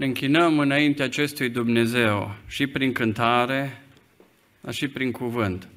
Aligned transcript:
Ne 0.00 0.06
închinăm 0.06 0.58
înainte 0.58 1.02
acestui 1.02 1.48
Dumnezeu 1.48 2.36
și 2.46 2.66
prin 2.66 2.92
cântare, 2.92 3.82
dar 4.60 4.74
și 4.74 4.88
prin 4.88 5.10
cuvânt 5.10 5.68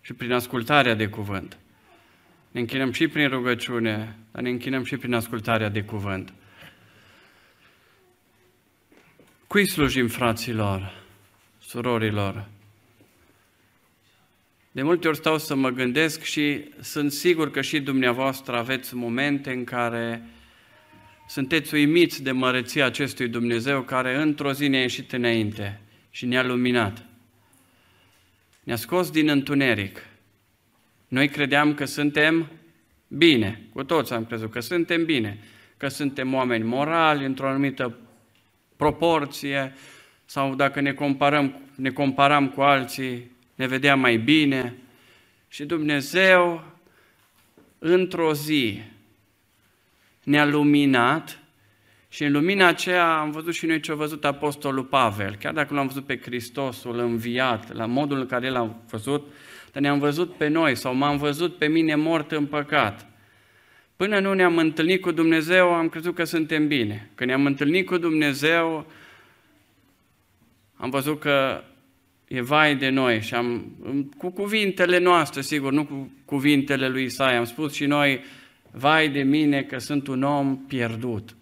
și 0.00 0.12
prin 0.12 0.32
ascultarea 0.32 0.94
de 0.94 1.06
cuvânt. 1.06 1.58
Ne 2.50 2.60
închinăm 2.60 2.92
și 2.92 3.08
prin 3.08 3.28
rugăciune, 3.28 4.16
dar 4.32 4.42
ne 4.42 4.48
închinăm 4.48 4.84
și 4.84 4.96
prin 4.96 5.12
ascultarea 5.12 5.68
de 5.68 5.82
cuvânt. 5.82 6.32
Cui 9.46 9.66
slujim, 9.66 10.08
fraților, 10.08 11.04
surorilor? 11.58 12.48
De 14.72 14.82
multe 14.82 15.08
ori 15.08 15.16
stau 15.16 15.38
să 15.38 15.54
mă 15.54 15.68
gândesc 15.70 16.22
și 16.22 16.64
sunt 16.80 17.12
sigur 17.12 17.50
că 17.50 17.60
și 17.60 17.80
dumneavoastră 17.80 18.56
aveți 18.56 18.94
momente 18.94 19.52
în 19.52 19.64
care 19.64 20.22
sunteți 21.26 21.74
uimiți 21.74 22.22
de 22.22 22.30
măreția 22.30 22.84
acestui 22.84 23.28
Dumnezeu 23.28 23.82
care 23.82 24.16
într-o 24.16 24.52
zi 24.52 24.68
ne-a 24.68 24.80
ieșit 24.80 25.12
înainte 25.12 25.80
și 26.10 26.26
ne-a 26.26 26.42
luminat. 26.42 27.06
Ne-a 28.62 28.76
scos 28.76 29.10
din 29.10 29.28
întuneric. 29.28 30.06
Noi 31.08 31.28
credeam 31.28 31.74
că 31.74 31.84
suntem 31.84 32.50
bine, 33.08 33.62
cu 33.72 33.84
toți 33.84 34.12
am 34.12 34.24
crezut 34.24 34.50
că 34.50 34.60
suntem 34.60 35.04
bine, 35.04 35.38
că 35.76 35.88
suntem 35.88 36.34
oameni 36.34 36.64
morali 36.64 37.24
într-o 37.24 37.48
anumită 37.48 37.98
proporție 38.76 39.74
sau 40.24 40.54
dacă 40.54 40.80
ne 40.80 40.92
comparăm, 40.92 41.60
ne 41.74 41.90
comparam 41.90 42.48
cu 42.48 42.60
alții, 42.60 43.30
ne 43.54 43.66
vedeam 43.66 44.00
mai 44.00 44.16
bine. 44.16 44.74
Și 45.48 45.64
Dumnezeu, 45.64 46.64
într-o 47.78 48.34
zi, 48.34 48.82
ne-a 50.24 50.44
luminat 50.44 51.38
și 52.08 52.24
în 52.24 52.32
lumina 52.32 52.66
aceea 52.66 53.18
am 53.18 53.30
văzut 53.30 53.54
și 53.54 53.66
noi 53.66 53.80
ce 53.80 53.92
a 53.92 53.94
văzut 53.94 54.24
Apostolul 54.24 54.84
Pavel. 54.84 55.36
Chiar 55.36 55.52
dacă 55.52 55.74
nu 55.74 55.80
am 55.80 55.86
văzut 55.86 56.06
pe 56.06 56.18
Hristosul 56.18 56.98
înviat, 56.98 57.72
la 57.72 57.86
modul 57.86 58.18
în 58.18 58.26
care 58.26 58.46
el 58.46 58.56
a 58.56 58.76
văzut, 58.90 59.32
dar 59.72 59.82
ne-am 59.82 59.98
văzut 59.98 60.34
pe 60.34 60.48
noi 60.48 60.74
sau 60.74 60.94
m-am 60.94 61.16
văzut 61.16 61.56
pe 61.56 61.66
mine 61.66 61.94
mort 61.94 62.32
în 62.32 62.46
păcat. 62.46 63.06
Până 63.96 64.20
nu 64.20 64.32
ne-am 64.32 64.56
întâlnit 64.56 65.00
cu 65.00 65.10
Dumnezeu, 65.10 65.72
am 65.72 65.88
crezut 65.88 66.14
că 66.14 66.24
suntem 66.24 66.66
bine. 66.66 67.10
Când 67.14 67.28
ne-am 67.28 67.46
întâlnit 67.46 67.86
cu 67.86 67.98
Dumnezeu, 67.98 68.86
am 70.76 70.90
văzut 70.90 71.20
că 71.20 71.62
e 72.28 72.40
vai 72.40 72.76
de 72.76 72.88
noi 72.88 73.20
și 73.20 73.34
am, 73.34 73.76
cu 74.18 74.30
cuvintele 74.30 74.98
noastre, 74.98 75.40
sigur, 75.40 75.72
nu 75.72 75.84
cu 75.84 76.10
cuvintele 76.24 76.88
lui 76.88 77.04
Isaia, 77.04 77.38
am 77.38 77.44
spus 77.44 77.74
și 77.74 77.86
noi, 77.86 78.20
vai 78.76 79.08
de 79.08 79.22
mine 79.22 79.62
că 79.62 79.78
sunt 79.78 80.06
un 80.06 80.22
om 80.22 80.58
pierdut. 80.66 81.36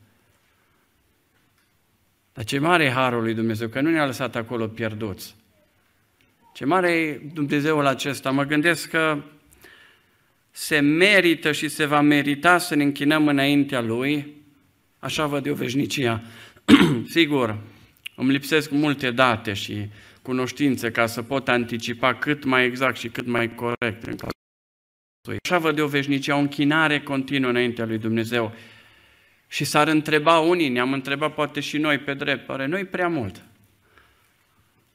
Dar 2.33 2.45
ce 2.45 2.59
mare 2.59 2.85
e 2.85 2.91
harul 2.91 3.23
lui 3.23 3.35
Dumnezeu, 3.35 3.69
că 3.69 3.81
nu 3.81 3.91
ne-a 3.91 4.07
lăsat 4.07 4.37
acolo 4.37 4.67
pierduți. 4.67 5.35
Ce 6.55 6.65
mare 6.65 6.91
e 6.91 7.21
Dumnezeul 7.33 7.87
acesta. 7.87 8.31
Mă 8.31 8.45
gândesc 8.45 8.91
că 8.91 9.23
se 10.51 10.81
merită 10.81 11.53
și 11.53 11.69
se 11.69 11.85
va 11.85 12.01
merita 12.01 12.59
să 12.59 12.75
ne 12.75 12.83
închinăm 12.83 13.29
înaintea 13.29 13.81
Lui, 13.81 14.37
așa 14.99 15.27
văd 15.27 15.47
eu 15.47 15.55
veșnicia. 15.55 16.23
Sigur, 17.09 17.59
îmi 18.17 18.31
lipsesc 18.31 18.71
multe 18.71 19.11
date 19.11 19.53
și 19.53 19.89
cunoștințe 20.23 20.91
ca 20.91 21.07
să 21.07 21.23
pot 21.23 21.49
anticipa 21.49 22.15
cât 22.15 22.45
mai 22.45 22.65
exact 22.65 22.97
și 22.97 23.09
cât 23.09 23.27
mai 23.27 23.55
corect 23.55 24.03
în 24.03 24.17
Așa 25.23 25.59
văd 25.59 25.79
eu 25.79 25.87
veșnicia, 25.87 26.37
o 26.37 26.39
închinare 26.39 27.01
continuă 27.01 27.51
înaintea 27.51 27.85
lui 27.85 27.99
Dumnezeu. 27.99 28.53
Și 29.49 29.65
s-ar 29.65 29.89
întreba 29.89 30.39
unii, 30.39 30.69
ne-am 30.69 30.93
întrebat 30.93 31.35
poate 31.35 31.61
și 31.61 31.79
noi 31.79 31.99
pe 31.99 32.15
drept, 32.15 32.47
pare 32.47 32.67
noi 32.67 32.85
prea 32.85 33.09
mult. 33.09 33.43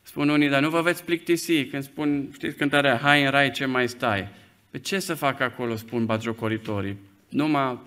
Spun 0.01 0.29
unii, 0.29 0.49
dar 0.49 0.61
nu 0.61 0.69
vă 0.69 0.81
veți 0.81 1.03
plictisi 1.03 1.65
când 1.65 1.83
spun, 1.83 2.29
știți 2.33 2.55
cântarea, 2.55 2.97
hai 2.97 3.23
în 3.23 3.29
rai 3.29 3.51
ce 3.51 3.65
mai 3.65 3.89
stai. 3.89 4.27
Pe 4.69 4.79
ce 4.79 4.99
să 4.99 5.13
fac 5.13 5.39
acolo, 5.39 5.75
spun 5.75 6.05
bagiocoritorii? 6.05 6.97
Numai, 7.29 7.79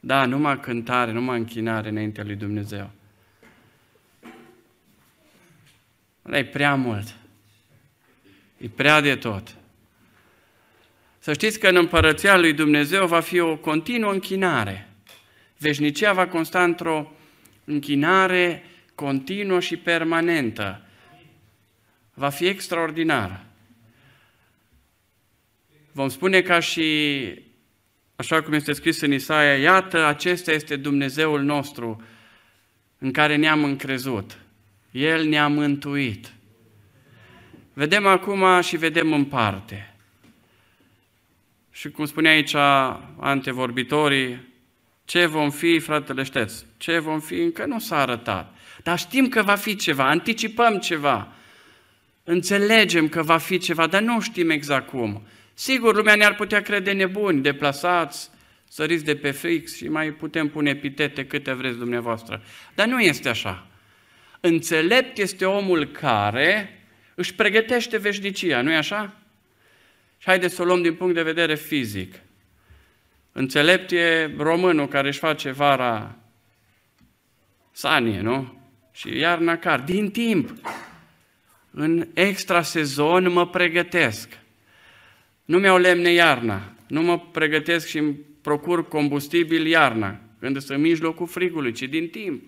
da, 0.00 0.26
numai 0.26 0.60
cântare, 0.60 1.12
numai 1.12 1.38
închinare 1.38 1.88
înaintea 1.88 2.24
lui 2.24 2.34
Dumnezeu. 2.34 2.90
Dar 6.22 6.34
e 6.34 6.44
prea 6.44 6.74
mult. 6.74 7.16
E 8.58 8.68
prea 8.68 9.00
de 9.00 9.16
tot. 9.16 9.56
Să 11.24 11.32
știți 11.32 11.58
că 11.58 11.68
în 11.68 11.76
împărăția 11.76 12.36
lui 12.38 12.52
Dumnezeu 12.52 13.06
va 13.06 13.20
fi 13.20 13.38
o 13.38 13.56
continuă 13.56 14.12
închinare. 14.12 14.88
Veșnicia 15.58 16.12
va 16.12 16.26
consta 16.26 16.62
într-o 16.62 17.12
închinare 17.64 18.64
continuă 18.94 19.60
și 19.60 19.76
permanentă. 19.76 20.82
Va 22.14 22.28
fi 22.28 22.46
extraordinară. 22.46 23.44
Vom 25.92 26.08
spune 26.08 26.40
ca 26.40 26.60
și, 26.60 27.24
așa 28.16 28.42
cum 28.42 28.52
este 28.52 28.72
scris 28.72 29.00
în 29.00 29.12
Isaia, 29.12 29.56
iată, 29.56 30.06
acesta 30.06 30.52
este 30.52 30.76
Dumnezeul 30.76 31.42
nostru 31.42 32.02
în 32.98 33.12
care 33.12 33.36
ne-am 33.36 33.64
încrezut. 33.64 34.38
El 34.90 35.26
ne-a 35.26 35.48
mântuit. 35.48 36.32
Vedem 37.72 38.06
acum 38.06 38.60
și 38.60 38.76
vedem 38.76 39.12
în 39.12 39.24
parte. 39.24 39.86
Și 41.72 41.90
cum 41.90 42.04
spune 42.04 42.28
aici 42.28 42.54
antevorbitorii, 43.18 44.50
ce 45.04 45.26
vom 45.26 45.50
fi, 45.50 45.78
fratele 45.78 46.22
șteț, 46.22 46.64
ce 46.76 46.98
vom 46.98 47.20
fi, 47.20 47.34
încă 47.34 47.66
nu 47.66 47.78
s-a 47.78 47.96
arătat. 47.96 48.54
Dar 48.82 48.98
știm 48.98 49.28
că 49.28 49.42
va 49.42 49.54
fi 49.54 49.76
ceva, 49.76 50.08
anticipăm 50.08 50.78
ceva, 50.78 51.32
înțelegem 52.24 53.08
că 53.08 53.22
va 53.22 53.38
fi 53.38 53.58
ceva, 53.58 53.86
dar 53.86 54.02
nu 54.02 54.20
știm 54.20 54.50
exact 54.50 54.88
cum. 54.88 55.26
Sigur, 55.54 55.94
lumea 55.94 56.14
ne-ar 56.14 56.34
putea 56.34 56.62
crede 56.62 56.92
nebuni, 56.92 57.42
deplasați, 57.42 58.30
săriți 58.68 59.04
de 59.04 59.16
pe 59.16 59.30
fix 59.30 59.76
și 59.76 59.88
mai 59.88 60.10
putem 60.10 60.48
pune 60.48 60.70
epitete 60.70 61.26
câte 61.26 61.52
vreți 61.52 61.78
dumneavoastră. 61.78 62.42
Dar 62.74 62.86
nu 62.86 63.00
este 63.00 63.28
așa. 63.28 63.66
Înțelept 64.40 65.18
este 65.18 65.44
omul 65.44 65.86
care 65.86 66.82
își 67.14 67.34
pregătește 67.34 67.98
veșnicia, 67.98 68.62
nu-i 68.62 68.76
așa? 68.76 69.16
Și 70.22 70.28
haideți 70.28 70.54
să 70.54 70.62
o 70.62 70.64
luăm 70.64 70.82
din 70.82 70.94
punct 70.94 71.14
de 71.14 71.22
vedere 71.22 71.54
fizic. 71.54 72.14
Înțelept 73.32 73.90
e 73.90 74.34
românul 74.36 74.88
care 74.88 75.08
își 75.08 75.18
face 75.18 75.50
vara 75.50 76.16
sanie, 77.72 78.20
nu? 78.20 78.60
Și 78.92 79.16
iarna 79.16 79.56
car. 79.56 79.80
Din 79.80 80.10
timp, 80.10 80.50
în 81.70 82.08
extra 82.14 82.62
sezon 82.62 83.32
mă 83.32 83.48
pregătesc. 83.48 84.28
Nu 85.44 85.58
mi-au 85.58 85.78
lemne 85.78 86.10
iarna, 86.10 86.72
nu 86.86 87.02
mă 87.02 87.18
pregătesc 87.18 87.86
și 87.86 87.98
îmi 87.98 88.16
procur 88.42 88.88
combustibil 88.88 89.66
iarna, 89.66 90.20
când 90.40 90.58
sunt 90.58 90.78
în 90.78 90.84
mijlocul 90.84 91.26
frigului, 91.26 91.72
ci 91.72 91.82
din 91.82 92.08
timp. 92.08 92.42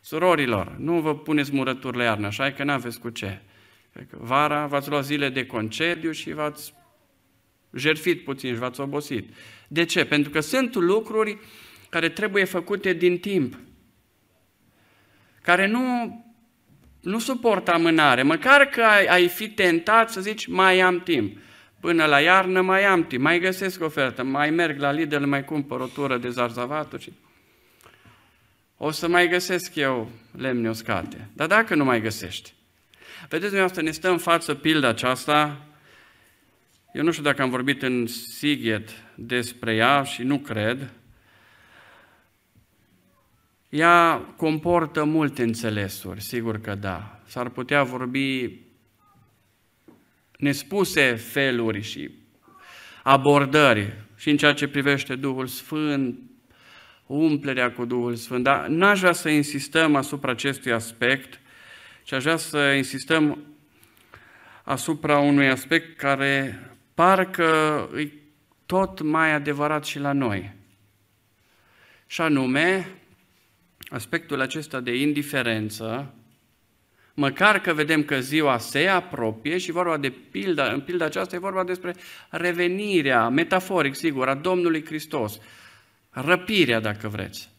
Surorilor, 0.00 0.76
nu 0.78 1.00
vă 1.00 1.16
puneți 1.16 1.54
murături 1.54 1.96
la 1.96 2.02
iarnă, 2.02 2.26
așa 2.26 2.52
că 2.52 2.64
n-aveți 2.64 3.00
cu 3.00 3.08
ce. 3.08 3.40
Vara 4.10 4.66
v-ați 4.66 4.88
luat 4.88 5.04
zile 5.04 5.28
de 5.28 5.46
concediu 5.46 6.10
și 6.10 6.32
v-ați 6.32 6.74
jertfit 7.74 8.24
puțin 8.24 8.52
și 8.52 8.58
v-ați 8.58 8.80
obosit. 8.80 9.34
De 9.68 9.84
ce? 9.84 10.04
Pentru 10.04 10.30
că 10.30 10.40
sunt 10.40 10.74
lucruri 10.74 11.38
care 11.88 12.08
trebuie 12.08 12.44
făcute 12.44 12.92
din 12.92 13.18
timp, 13.18 13.58
care 15.42 15.66
nu, 15.66 15.80
nu 17.00 17.18
suportă 17.18 17.72
amânare. 17.72 18.22
Măcar 18.22 18.64
că 18.64 18.82
ai, 18.82 19.04
ai 19.04 19.28
fi 19.28 19.48
tentat 19.48 20.10
să 20.10 20.20
zici, 20.20 20.46
mai 20.46 20.80
am 20.80 21.00
timp. 21.00 21.38
Până 21.80 22.04
la 22.04 22.20
iarnă 22.20 22.60
mai 22.60 22.84
am 22.84 23.06
timp, 23.06 23.22
mai 23.22 23.40
găsesc 23.40 23.82
ofertă, 23.82 24.22
mai 24.22 24.50
merg 24.50 24.78
la 24.78 24.90
Lidl, 24.90 25.24
mai 25.24 25.44
cumpăr 25.44 25.80
o 25.80 25.86
tură 25.86 26.16
de 26.18 26.28
zarzavaturi. 26.28 27.02
Și 27.02 27.12
o 28.76 28.90
să 28.90 29.08
mai 29.08 29.28
găsesc 29.28 29.74
eu 29.74 30.10
lemne 30.38 30.68
uscate. 30.68 31.28
Dar 31.32 31.46
dacă 31.46 31.74
nu 31.74 31.84
mai 31.84 32.00
găsești? 32.00 32.54
Vedeți, 33.20 33.40
dumneavoastră, 33.40 33.82
ne 33.82 33.90
stă 33.90 34.10
în 34.10 34.18
față 34.18 34.54
pilda 34.54 34.88
aceasta. 34.88 35.65
Eu 36.96 37.02
nu 37.02 37.10
știu 37.10 37.22
dacă 37.22 37.42
am 37.42 37.50
vorbit 37.50 37.82
în 37.82 38.06
Sighet 38.06 38.90
despre 39.14 39.74
ea 39.74 40.02
și 40.02 40.22
nu 40.22 40.38
cred. 40.38 40.92
Ea 43.68 44.16
comportă 44.36 45.04
multe 45.04 45.42
înțelesuri, 45.42 46.22
sigur 46.22 46.60
că 46.60 46.74
da. 46.74 47.20
S-ar 47.26 47.48
putea 47.48 47.82
vorbi 47.82 48.60
nespuse 50.38 51.14
feluri 51.14 51.80
și 51.80 52.10
abordări 53.02 54.04
și 54.16 54.30
în 54.30 54.36
ceea 54.36 54.54
ce 54.54 54.68
privește 54.68 55.16
Duhul 55.16 55.46
Sfânt, 55.46 56.18
umplerea 57.06 57.72
cu 57.72 57.84
Duhul 57.84 58.14
Sfânt. 58.14 58.44
Dar 58.44 58.66
n-aș 58.66 58.98
vrea 58.98 59.12
să 59.12 59.28
insistăm 59.28 59.94
asupra 59.94 60.30
acestui 60.30 60.72
aspect, 60.72 61.40
ci 62.02 62.12
aș 62.12 62.22
vrea 62.22 62.36
să 62.36 62.58
insistăm 62.58 63.38
asupra 64.62 65.18
unui 65.18 65.48
aspect 65.48 65.96
care 65.96 66.60
parcă 66.96 67.88
e 67.96 68.08
tot 68.66 69.00
mai 69.00 69.32
adevărat 69.32 69.84
și 69.84 69.98
la 69.98 70.12
noi. 70.12 70.54
Și 72.06 72.20
anume, 72.20 72.88
aspectul 73.88 74.40
acesta 74.40 74.80
de 74.80 74.94
indiferență, 74.94 76.14
măcar 77.14 77.60
că 77.60 77.74
vedem 77.74 78.02
că 78.04 78.20
ziua 78.20 78.58
se 78.58 78.86
apropie 78.86 79.58
și 79.58 79.70
vorba 79.70 79.96
de 79.96 80.10
pilda, 80.30 80.72
în 80.72 80.80
pilda 80.80 81.04
aceasta 81.04 81.36
e 81.36 81.38
vorba 81.38 81.64
despre 81.64 81.94
revenirea, 82.30 83.28
metaforic 83.28 83.94
sigur, 83.94 84.28
a 84.28 84.34
Domnului 84.34 84.84
Hristos, 84.84 85.40
răpirea 86.10 86.80
dacă 86.80 87.08
vreți. 87.08 87.50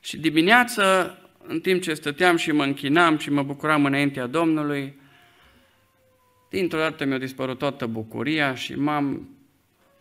Și 0.00 0.16
dimineață, 0.16 1.18
în 1.46 1.60
timp 1.60 1.82
ce 1.82 1.94
stăteam 1.94 2.36
și 2.36 2.52
mă 2.52 2.64
închinam 2.64 3.18
și 3.18 3.30
mă 3.30 3.42
bucuram 3.42 3.84
înaintea 3.84 4.26
Domnului, 4.26 5.02
dintr-o 6.54 6.78
dată 6.78 7.04
mi-a 7.04 7.18
dispărut 7.18 7.58
toată 7.58 7.86
bucuria 7.86 8.54
și 8.54 8.74
m-am, 8.74 9.28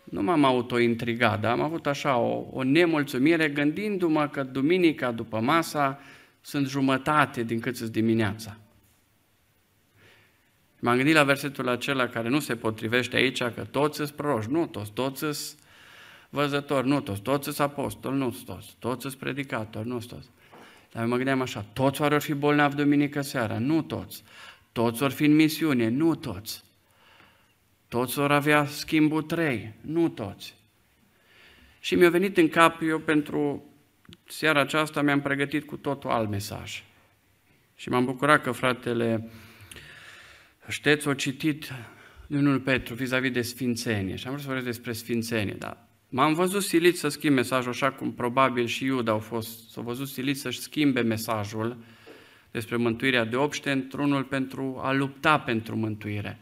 nu 0.04 0.22
m-am 0.22 0.46
autointrigat, 0.46 1.40
dar 1.40 1.52
am 1.52 1.62
avut 1.62 1.88
așa 1.88 2.18
o, 2.18 2.46
o 2.52 2.64
nemulțumire 2.64 3.50
gândindu-mă 3.50 4.28
că 4.28 4.44
duminica 4.44 5.12
după 5.12 5.40
masa 5.40 6.00
sunt 6.42 6.68
jumătate 6.68 7.44
din 7.44 7.60
cât 7.60 7.76
sunt 7.76 7.90
dimineața. 7.90 8.58
M-am 10.80 10.96
gândit 10.96 11.14
la 11.14 11.24
versetul 11.24 11.70
acela 11.70 12.08
care 12.08 12.30
nu 12.30 12.40
se 12.40 12.56
potrivește 12.56 13.16
aici, 13.16 13.44
că 13.44 13.66
toți 13.72 13.96
sunt 13.96 14.10
proroși, 14.10 14.50
nu 14.50 14.66
toți, 14.66 14.92
toți 14.92 15.20
sunt 15.20 15.60
văzători, 16.30 16.88
nu 16.88 17.02
toți, 17.02 17.22
toți 17.22 17.44
sunt 17.44 17.60
apostoli, 17.60 18.18
nu 18.18 18.36
toți, 18.46 18.76
toți 18.80 19.02
sunt 19.02 19.14
predicatori, 19.14 19.88
nu 19.88 19.98
toți. 19.98 20.30
Dar 20.92 21.06
mă 21.06 21.16
gândeam 21.16 21.42
așa, 21.42 21.66
toți 21.74 21.98
vor 21.98 22.20
fi 22.20 22.34
bolnavi 22.34 22.76
duminică 22.76 23.22
seara, 23.22 23.58
nu 23.60 23.82
toți. 23.82 24.24
Toți 24.74 25.00
vor 25.00 25.12
fi 25.12 25.26
în 25.26 25.36
misiune, 25.36 25.90
nu 25.90 26.16
toți. 26.16 26.64
Toți 27.88 28.14
vor 28.14 28.32
avea 28.32 28.66
schimbul 28.66 29.22
trei, 29.22 29.74
nu 29.82 30.10
toți. 30.10 30.56
Și 31.80 31.96
mi-a 31.96 32.10
venit 32.10 32.38
în 32.38 32.50
cap, 32.50 32.82
eu 32.82 33.00
pentru 33.00 33.64
seara 34.28 34.60
aceasta 34.60 35.02
mi-am 35.02 35.22
pregătit 35.22 35.66
cu 35.66 35.78
totul 35.78 36.10
alt 36.10 36.30
mesaj. 36.30 36.84
Și 37.76 37.90
m-am 37.90 38.06
bucurat 38.06 38.42
că 38.42 38.52
fratele 38.52 39.30
Șteț 40.68 41.06
o 41.06 41.14
citit 41.14 41.74
din 42.28 42.46
1 42.46 42.60
Petru 42.60 42.94
vis-a-vis 42.94 43.32
de 43.32 43.42
sfințenie. 43.42 44.16
Și 44.16 44.26
am 44.26 44.32
vrut 44.32 44.44
să 44.44 44.52
vorbesc 44.52 44.76
despre 44.76 44.94
sfințenie, 44.94 45.54
dar 45.54 45.78
m-am 46.10 46.34
văzut 46.34 46.64
silit 46.64 46.98
să 46.98 47.08
schimb 47.08 47.36
mesajul 47.36 47.72
așa 47.72 47.92
cum 47.92 48.14
probabil 48.14 48.66
și 48.66 48.86
Iuda 48.86 49.12
au 49.12 49.20
fost, 49.20 49.70
s-au 49.70 49.84
văzut 49.84 50.08
silit 50.08 50.38
să-și 50.38 50.60
schimbe 50.60 51.02
mesajul 51.02 51.78
despre 52.54 52.76
mântuirea 52.76 53.24
de 53.26 53.36
obște 53.36 53.72
într-unul 53.72 54.24
pentru 54.24 54.82
a 54.84 54.92
lupta 54.92 55.40
pentru 55.40 55.76
mântuire. 55.76 56.38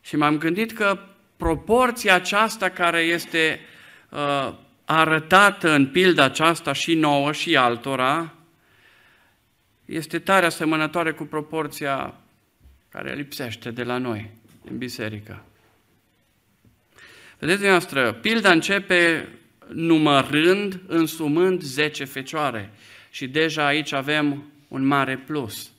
Și 0.00 0.16
m-am 0.16 0.38
gândit 0.38 0.72
că 0.72 0.98
proporția 1.36 2.14
aceasta 2.14 2.68
care 2.68 3.00
este 3.00 3.60
uh, 4.08 4.54
arătată 4.84 5.70
în 5.70 5.86
pilda 5.86 6.24
aceasta 6.24 6.72
și 6.72 6.94
nouă 6.94 7.32
și 7.32 7.56
altora, 7.56 8.34
este 9.84 10.18
tare 10.18 10.46
asemănătoare 10.46 11.12
cu 11.12 11.24
proporția 11.24 12.14
care 12.88 13.14
lipsește 13.14 13.70
de 13.70 13.82
la 13.82 13.98
noi, 13.98 14.30
în 14.70 14.78
biserică. 14.78 15.44
Vedeți 17.38 17.62
noastră, 17.62 18.12
pilda 18.12 18.50
începe 18.50 19.28
numărând, 19.68 20.80
însumând 20.86 21.62
10 21.62 22.04
fecioare. 22.04 22.70
Și 23.10 23.28
deja 23.28 23.66
aici 23.66 23.92
avem 23.92 24.52
un 24.68 24.84
mare 24.84 25.16
plus. 25.16 25.72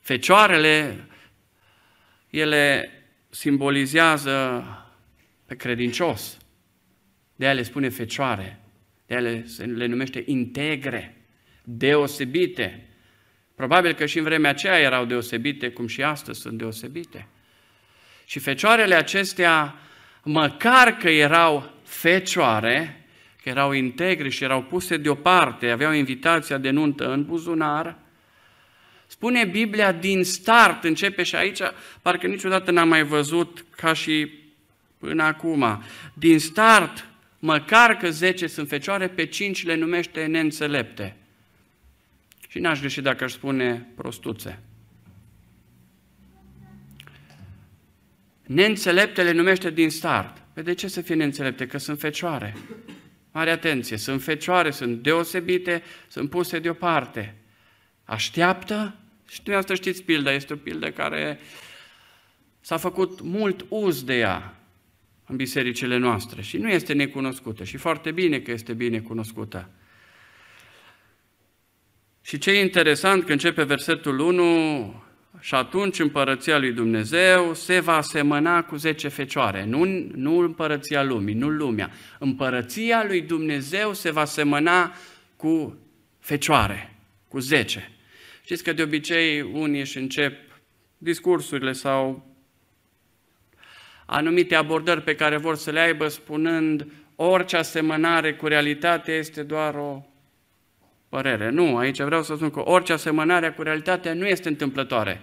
Fecioarele, 0.00 1.06
ele 2.30 2.90
simbolizează 3.28 4.64
pe 5.46 5.56
credincios. 5.56 6.36
De 7.36 7.44
aia 7.44 7.54
le 7.54 7.62
spune 7.62 7.88
fecioare, 7.88 8.60
de 9.06 9.14
aia 9.14 9.22
le, 9.22 9.46
le 9.74 9.86
numește 9.86 10.22
integre, 10.26 11.16
deosebite. 11.62 12.86
Probabil 13.54 13.92
că 13.92 14.06
și 14.06 14.18
în 14.18 14.24
vremea 14.24 14.50
aceea 14.50 14.78
erau 14.78 15.04
deosebite, 15.04 15.70
cum 15.70 15.86
și 15.86 16.02
astăzi 16.02 16.40
sunt 16.40 16.58
deosebite. 16.58 17.26
Și 18.24 18.38
fecioarele 18.38 18.94
acestea, 18.94 19.74
măcar 20.22 20.96
că 20.96 21.10
erau 21.10 21.74
fecioare, 21.82 23.01
că 23.42 23.48
erau 23.48 23.72
integri 23.72 24.30
și 24.30 24.44
erau 24.44 24.62
puse 24.62 24.96
deoparte, 24.96 25.70
aveau 25.70 25.92
invitația 25.92 26.58
de 26.58 26.70
nuntă 26.70 27.12
în 27.12 27.24
buzunar, 27.24 27.96
spune 29.06 29.44
Biblia 29.44 29.92
din 29.92 30.24
start, 30.24 30.84
începe 30.84 31.22
și 31.22 31.34
aici, 31.34 31.60
parcă 32.02 32.26
niciodată 32.26 32.70
n-am 32.70 32.88
mai 32.88 33.02
văzut 33.02 33.64
ca 33.76 33.92
și 33.92 34.30
până 34.98 35.22
acum, 35.22 35.82
din 36.14 36.38
start 36.38 37.06
măcar 37.38 37.96
că 37.96 38.10
10 38.10 38.46
sunt 38.46 38.68
fecioare, 38.68 39.08
pe 39.08 39.26
5 39.26 39.64
le 39.64 39.74
numește 39.74 40.26
neînțelepte. 40.26 41.16
Și 42.48 42.58
n-aș 42.58 42.80
greși 42.80 43.00
dacă 43.00 43.24
aș 43.24 43.32
spune 43.32 43.86
prostuțe. 43.94 44.58
Neînțelepte 48.46 49.22
le 49.22 49.32
numește 49.32 49.70
din 49.70 49.90
start. 49.90 50.42
Pe 50.52 50.62
de 50.62 50.74
ce 50.74 50.88
să 50.88 51.00
fie 51.00 51.14
neînțelepte? 51.14 51.66
Că 51.66 51.78
sunt 51.78 52.00
fecioare. 52.00 52.56
Mare 53.32 53.50
atenție, 53.50 53.96
sunt 53.96 54.22
fecioare, 54.22 54.70
sunt 54.70 55.02
deosebite, 55.02 55.82
sunt 56.08 56.30
puse 56.30 56.58
deoparte. 56.58 57.34
Așteaptă? 58.04 58.96
Și 59.28 59.42
dumneavoastră 59.42 59.74
știți 59.74 60.02
pilda, 60.02 60.32
este 60.32 60.52
o 60.52 60.56
pildă 60.56 60.90
care 60.90 61.38
s-a 62.60 62.76
făcut 62.76 63.20
mult 63.20 63.66
uz 63.68 64.02
de 64.02 64.18
ea 64.18 64.56
în 65.26 65.36
bisericile 65.36 65.96
noastre 65.96 66.42
și 66.42 66.56
nu 66.56 66.68
este 66.68 66.92
necunoscută 66.92 67.64
și 67.64 67.76
foarte 67.76 68.10
bine 68.10 68.40
că 68.40 68.50
este 68.50 68.72
bine 68.72 69.00
cunoscută. 69.00 69.68
Și 72.20 72.38
ce 72.38 72.50
e 72.50 72.60
interesant 72.60 73.24
că 73.24 73.32
începe 73.32 73.62
versetul 73.62 74.18
1, 74.18 75.02
și 75.42 75.54
atunci 75.54 75.98
împărăția 75.98 76.58
lui 76.58 76.72
Dumnezeu 76.72 77.54
se 77.54 77.80
va 77.80 77.96
asemăna 77.96 78.62
cu 78.62 78.76
zece 78.76 79.08
fecioare, 79.08 79.64
nu, 79.64 79.84
nu 80.14 80.38
împărăția 80.38 81.02
lumii, 81.02 81.34
nu 81.34 81.48
lumea. 81.48 81.90
Împărăția 82.18 83.04
lui 83.06 83.20
Dumnezeu 83.20 83.92
se 83.92 84.10
va 84.10 84.20
asemăna 84.20 84.94
cu 85.36 85.78
fecioare, 86.18 86.94
cu 87.28 87.38
zece. 87.38 87.90
Știți 88.44 88.62
că 88.62 88.72
de 88.72 88.82
obicei 88.82 89.40
unii 89.40 89.80
își 89.80 89.98
încep 89.98 90.38
discursurile 90.98 91.72
sau 91.72 92.26
anumite 94.06 94.54
abordări 94.54 95.02
pe 95.02 95.14
care 95.14 95.36
vor 95.36 95.56
să 95.56 95.70
le 95.70 95.80
aibă 95.80 96.08
spunând 96.08 96.86
orice 97.16 97.56
asemănare 97.56 98.34
cu 98.34 98.46
realitatea 98.46 99.14
este 99.14 99.42
doar 99.42 99.74
o 99.74 100.06
părere. 101.08 101.50
Nu, 101.50 101.76
aici 101.76 102.00
vreau 102.00 102.22
să 102.22 102.34
spun 102.34 102.50
că 102.50 102.68
orice 102.68 102.92
asemănare 102.92 103.50
cu 103.50 103.62
realitatea 103.62 104.14
nu 104.14 104.26
este 104.26 104.48
întâmplătoare. 104.48 105.20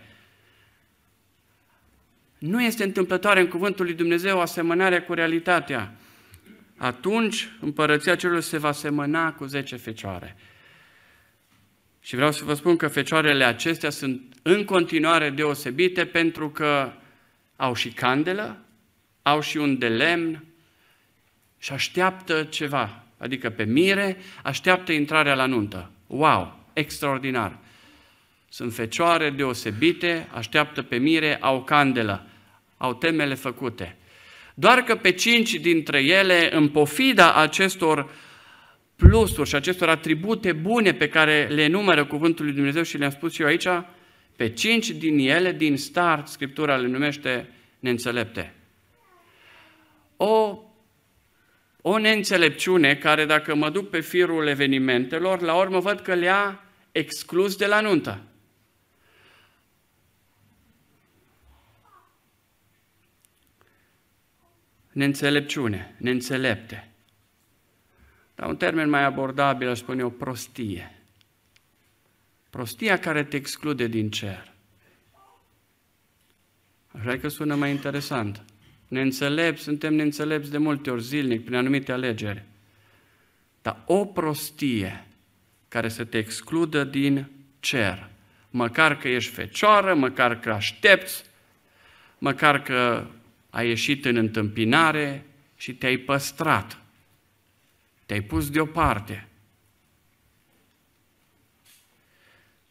Nu 2.40 2.64
este 2.64 2.84
întâmplătoare 2.84 3.40
în 3.40 3.48
cuvântul 3.48 3.86
lui 3.86 3.94
Dumnezeu 3.94 4.40
asemănarea 4.40 5.04
cu 5.04 5.14
realitatea. 5.14 5.94
Atunci 6.78 7.50
împărăția 7.62 8.16
celor 8.16 8.40
se 8.40 8.58
va 8.58 8.72
semăna 8.72 9.34
cu 9.34 9.46
zece 9.46 9.76
fecioare. 9.76 10.36
Și 12.00 12.16
vreau 12.16 12.32
să 12.32 12.44
vă 12.44 12.54
spun 12.54 12.76
că 12.76 12.88
fecioarele 12.88 13.44
acestea 13.44 13.90
sunt 13.90 14.22
în 14.42 14.66
continuare 14.66 15.30
deosebite 15.30 16.06
pentru 16.06 16.50
că 16.50 16.92
au 17.56 17.74
și 17.74 17.90
candelă, 17.90 18.58
au 19.22 19.42
și 19.42 19.58
un 19.58 19.78
de 19.78 19.88
lemn 19.88 20.44
și 21.58 21.74
așteaptă 21.74 22.44
ceva, 22.44 23.04
adică 23.18 23.50
pe 23.50 23.64
mire, 23.64 24.18
așteaptă 24.44 24.92
intrarea 24.92 25.36
la 25.36 25.46
nuntă. 25.46 25.92
Wow, 26.08 26.70
extraordinar! 26.74 27.58
Sunt 28.50 28.74
fecioare 28.74 29.30
deosebite, 29.30 30.28
așteaptă 30.34 30.82
pe 30.82 30.98
mire, 30.98 31.38
au 31.42 31.64
candelă, 31.64 32.26
au 32.78 32.94
temele 32.94 33.34
făcute. 33.34 33.98
Doar 34.54 34.82
că 34.82 34.96
pe 34.96 35.12
cinci 35.12 35.54
dintre 35.54 36.00
ele, 36.00 36.56
în 36.56 36.70
pofida 36.70 37.34
acestor 37.34 38.10
plusuri 38.96 39.50
și 39.50 39.56
acestor 39.56 39.90
atribute 39.90 40.54
bune 40.54 40.94
pe 40.94 41.10
care 41.10 41.48
le 41.52 41.68
numără 41.68 42.06
Cuvântul 42.06 42.46
lui 42.46 42.54
Dumnezeu 42.54 42.84
și 42.84 42.98
le-am 42.98 43.12
spus 43.12 43.34
și 43.34 43.42
eu 43.42 43.48
aici, 43.48 43.68
pe 44.36 44.50
cinci 44.50 44.90
din 44.90 45.20
ele, 45.20 45.52
din 45.52 45.78
start, 45.78 46.28
Scriptura 46.28 46.76
le 46.76 46.88
numește 46.88 47.50
neînțelepte 47.80 48.54
o, 50.22 50.60
o 51.82 51.98
neînțelepciune 51.98 52.96
care, 52.96 53.26
dacă 53.26 53.56
mă 53.56 53.70
duc 53.70 53.90
pe 53.90 54.00
firul 54.00 54.48
evenimentelor, 54.48 55.42
la 55.42 55.56
urmă 55.56 55.80
văd 55.80 56.00
că 56.00 56.14
le-a 56.14 56.64
exclus 56.92 57.56
de 57.56 57.66
la 57.66 57.82
nuntă. 57.82 58.22
Neînțelepciune, 65.00 65.96
neînțelepte. 65.98 66.90
Dar 68.36 68.50
un 68.50 68.58
termen 68.58 68.90
mai 68.90 69.04
abordabil, 69.04 69.70
aș 69.70 69.78
spune 69.78 70.04
o 70.04 70.10
prostie. 70.10 71.02
Prostia 72.50 72.98
care 72.98 73.24
te 73.24 73.36
exclude 73.36 73.88
din 73.88 74.10
cer. 74.10 74.52
Așa 76.88 77.18
că 77.18 77.28
sună 77.28 77.56
mai 77.56 77.70
interesant. 77.70 78.44
Neînțelepți, 78.88 79.64
suntem 79.64 79.94
neînțelepți 79.94 80.52
de 80.52 80.58
multe 80.58 80.92
ori 80.92 81.04
zilnic, 81.04 81.44
prin 81.44 81.56
anumite 81.56 81.92
alegeri. 81.92 82.44
dar 83.62 83.82
o 83.86 84.06
prostie 84.06 85.06
care 85.68 85.90
să 85.90 86.06
te 86.06 86.18
excludă 86.18 86.84
din 86.84 87.30
cer. 87.60 88.10
Măcar 88.50 88.98
că 88.98 89.08
ești 89.08 89.32
fecioară, 89.32 89.94
măcar 89.94 90.40
că 90.40 90.52
aștepți, 90.52 91.24
măcar 92.18 92.62
că 92.62 93.08
ai 93.50 93.68
ieșit 93.68 94.06
în 94.06 94.16
întâmpinare 94.16 95.26
și 95.58 95.74
te-ai 95.74 95.98
păstrat. 95.98 96.82
Te-ai 98.06 98.22
pus 98.22 98.50
deoparte. 98.50 99.28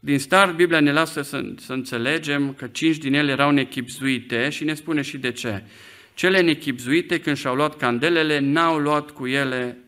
Din 0.00 0.18
start, 0.18 0.54
Biblia 0.54 0.80
ne 0.80 0.92
lasă 0.92 1.22
să, 1.22 1.52
să 1.58 1.72
înțelegem 1.72 2.52
că 2.52 2.66
cinci 2.66 2.96
din 2.96 3.14
ele 3.14 3.30
erau 3.30 3.50
nechipzuite 3.50 4.48
și 4.48 4.64
ne 4.64 4.74
spune 4.74 5.02
și 5.02 5.18
de 5.18 5.32
ce. 5.32 5.62
Cele 6.14 6.40
nechipzuite, 6.40 7.20
când 7.20 7.36
și-au 7.36 7.54
luat 7.54 7.76
candelele, 7.76 8.38
n-au 8.38 8.78
luat 8.78 9.10
cu 9.10 9.26
ele 9.26 9.78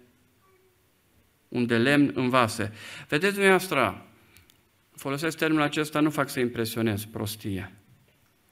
un 1.48 1.66
de 1.66 1.78
lemn 1.78 2.10
în 2.14 2.28
vase. 2.28 2.72
Vedeți 3.08 3.32
dumneavoastră, 3.32 4.06
folosesc 4.96 5.36
termenul 5.36 5.62
acesta, 5.62 6.00
nu 6.00 6.10
fac 6.10 6.28
să 6.28 6.40
impresionez, 6.40 7.04
prostie. 7.04 7.72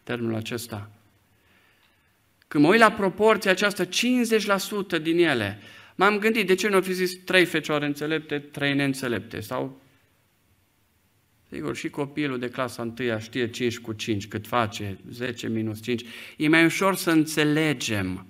Termenul 0.02 0.35
acesta. 0.35 0.97
Când 2.48 2.64
mă 2.64 2.70
uit 2.70 2.80
la 2.80 2.92
proporția 2.92 3.50
aceasta, 3.50 3.84
50% 3.84 5.02
din 5.02 5.18
ele, 5.18 5.58
m-am 5.94 6.18
gândit, 6.18 6.46
de 6.46 6.54
ce 6.54 6.68
nu 6.68 6.74
au 6.74 6.80
fi 6.80 6.92
zis 6.92 7.16
trei 7.24 7.44
fecioare 7.44 7.86
înțelepte, 7.86 8.38
trei 8.38 8.74
neînțelepte? 8.74 9.40
Sau, 9.40 9.80
sigur, 11.50 11.76
și 11.76 11.88
copilul 11.88 12.38
de 12.38 12.48
clasa 12.48 12.82
întâia 12.82 13.18
știe 13.18 13.50
5 13.50 13.78
cu 13.78 13.92
5 13.92 14.28
cât 14.28 14.46
face, 14.46 14.98
10 15.10 15.48
minus 15.48 15.82
5. 15.82 16.04
E 16.36 16.48
mai 16.48 16.64
ușor 16.64 16.96
să 16.96 17.10
înțelegem 17.10 18.26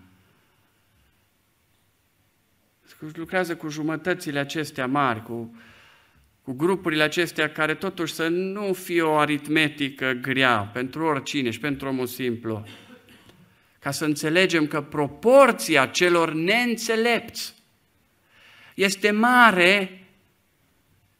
lucrează 3.13 3.57
cu 3.57 3.69
jumătățile 3.69 4.39
acestea 4.39 4.87
mari, 4.87 5.23
cu, 5.23 5.57
cu 6.43 6.53
grupurile 6.53 7.03
acestea 7.03 7.51
care 7.51 7.75
totuși 7.75 8.13
să 8.13 8.29
nu 8.29 8.73
fie 8.73 9.03
o 9.03 9.17
aritmetică 9.17 10.13
grea 10.13 10.59
pentru 10.59 11.05
oricine 11.05 11.51
și 11.51 11.61
pentru 11.61 11.89
omul 11.89 12.07
simplu. 12.07 12.65
Ca 13.89 13.95
să 13.95 14.05
înțelegem 14.05 14.67
că 14.67 14.83
proporția 14.83 15.87
celor 15.87 16.33
neînțelepți 16.33 17.55
este 18.75 19.11
mare 19.11 20.05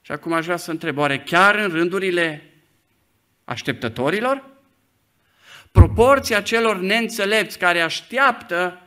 și 0.01 0.13
acum 0.13 0.33
aș 0.33 0.45
vrea 0.45 0.57
să 0.57 0.71
întreb, 0.71 0.99
oare 0.99 1.21
chiar 1.21 1.55
în 1.55 1.69
rândurile 1.69 2.53
așteptătorilor? 3.45 4.45
Proporția 5.73 6.43
celor 6.43 6.79
neînțelepți 6.79 7.59
care 7.59 7.81
așteaptă 7.81 8.81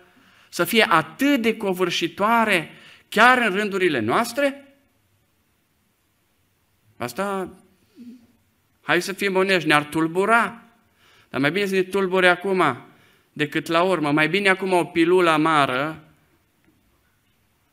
să 0.49 0.63
fie 0.63 0.85
atât 0.89 1.41
de 1.41 1.57
covârșitoare 1.57 2.69
chiar 3.09 3.37
în 3.37 3.55
rândurile 3.55 3.99
noastre? 3.99 4.75
Asta, 6.97 7.53
hai 8.81 9.01
să 9.01 9.13
fim 9.13 9.35
onești, 9.35 9.67
ne-ar 9.67 9.83
tulbura. 9.83 10.63
Dar 11.29 11.39
mai 11.39 11.51
bine 11.51 11.65
să 11.65 11.73
ne 11.73 11.83
tulbure 11.83 12.27
acum 12.27 12.89
decât 13.33 13.67
la 13.67 13.81
urmă. 13.81 14.11
Mai 14.11 14.29
bine 14.29 14.49
acum 14.49 14.73
o 14.73 14.83
pilulă 14.83 15.29
amară 15.29 16.03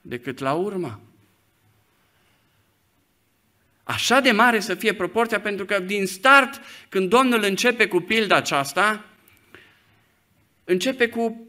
decât 0.00 0.38
la 0.38 0.52
urmă. 0.52 1.00
Așa 3.82 4.20
de 4.20 4.30
mare 4.30 4.60
să 4.60 4.74
fie 4.74 4.94
proporția, 4.94 5.40
pentru 5.40 5.64
că 5.64 5.80
din 5.80 6.06
start, 6.06 6.60
când 6.88 7.08
Domnul 7.08 7.42
începe 7.42 7.86
cu 7.86 8.00
pilda 8.00 8.36
aceasta, 8.36 9.04
începe 10.64 11.08
cu 11.08 11.46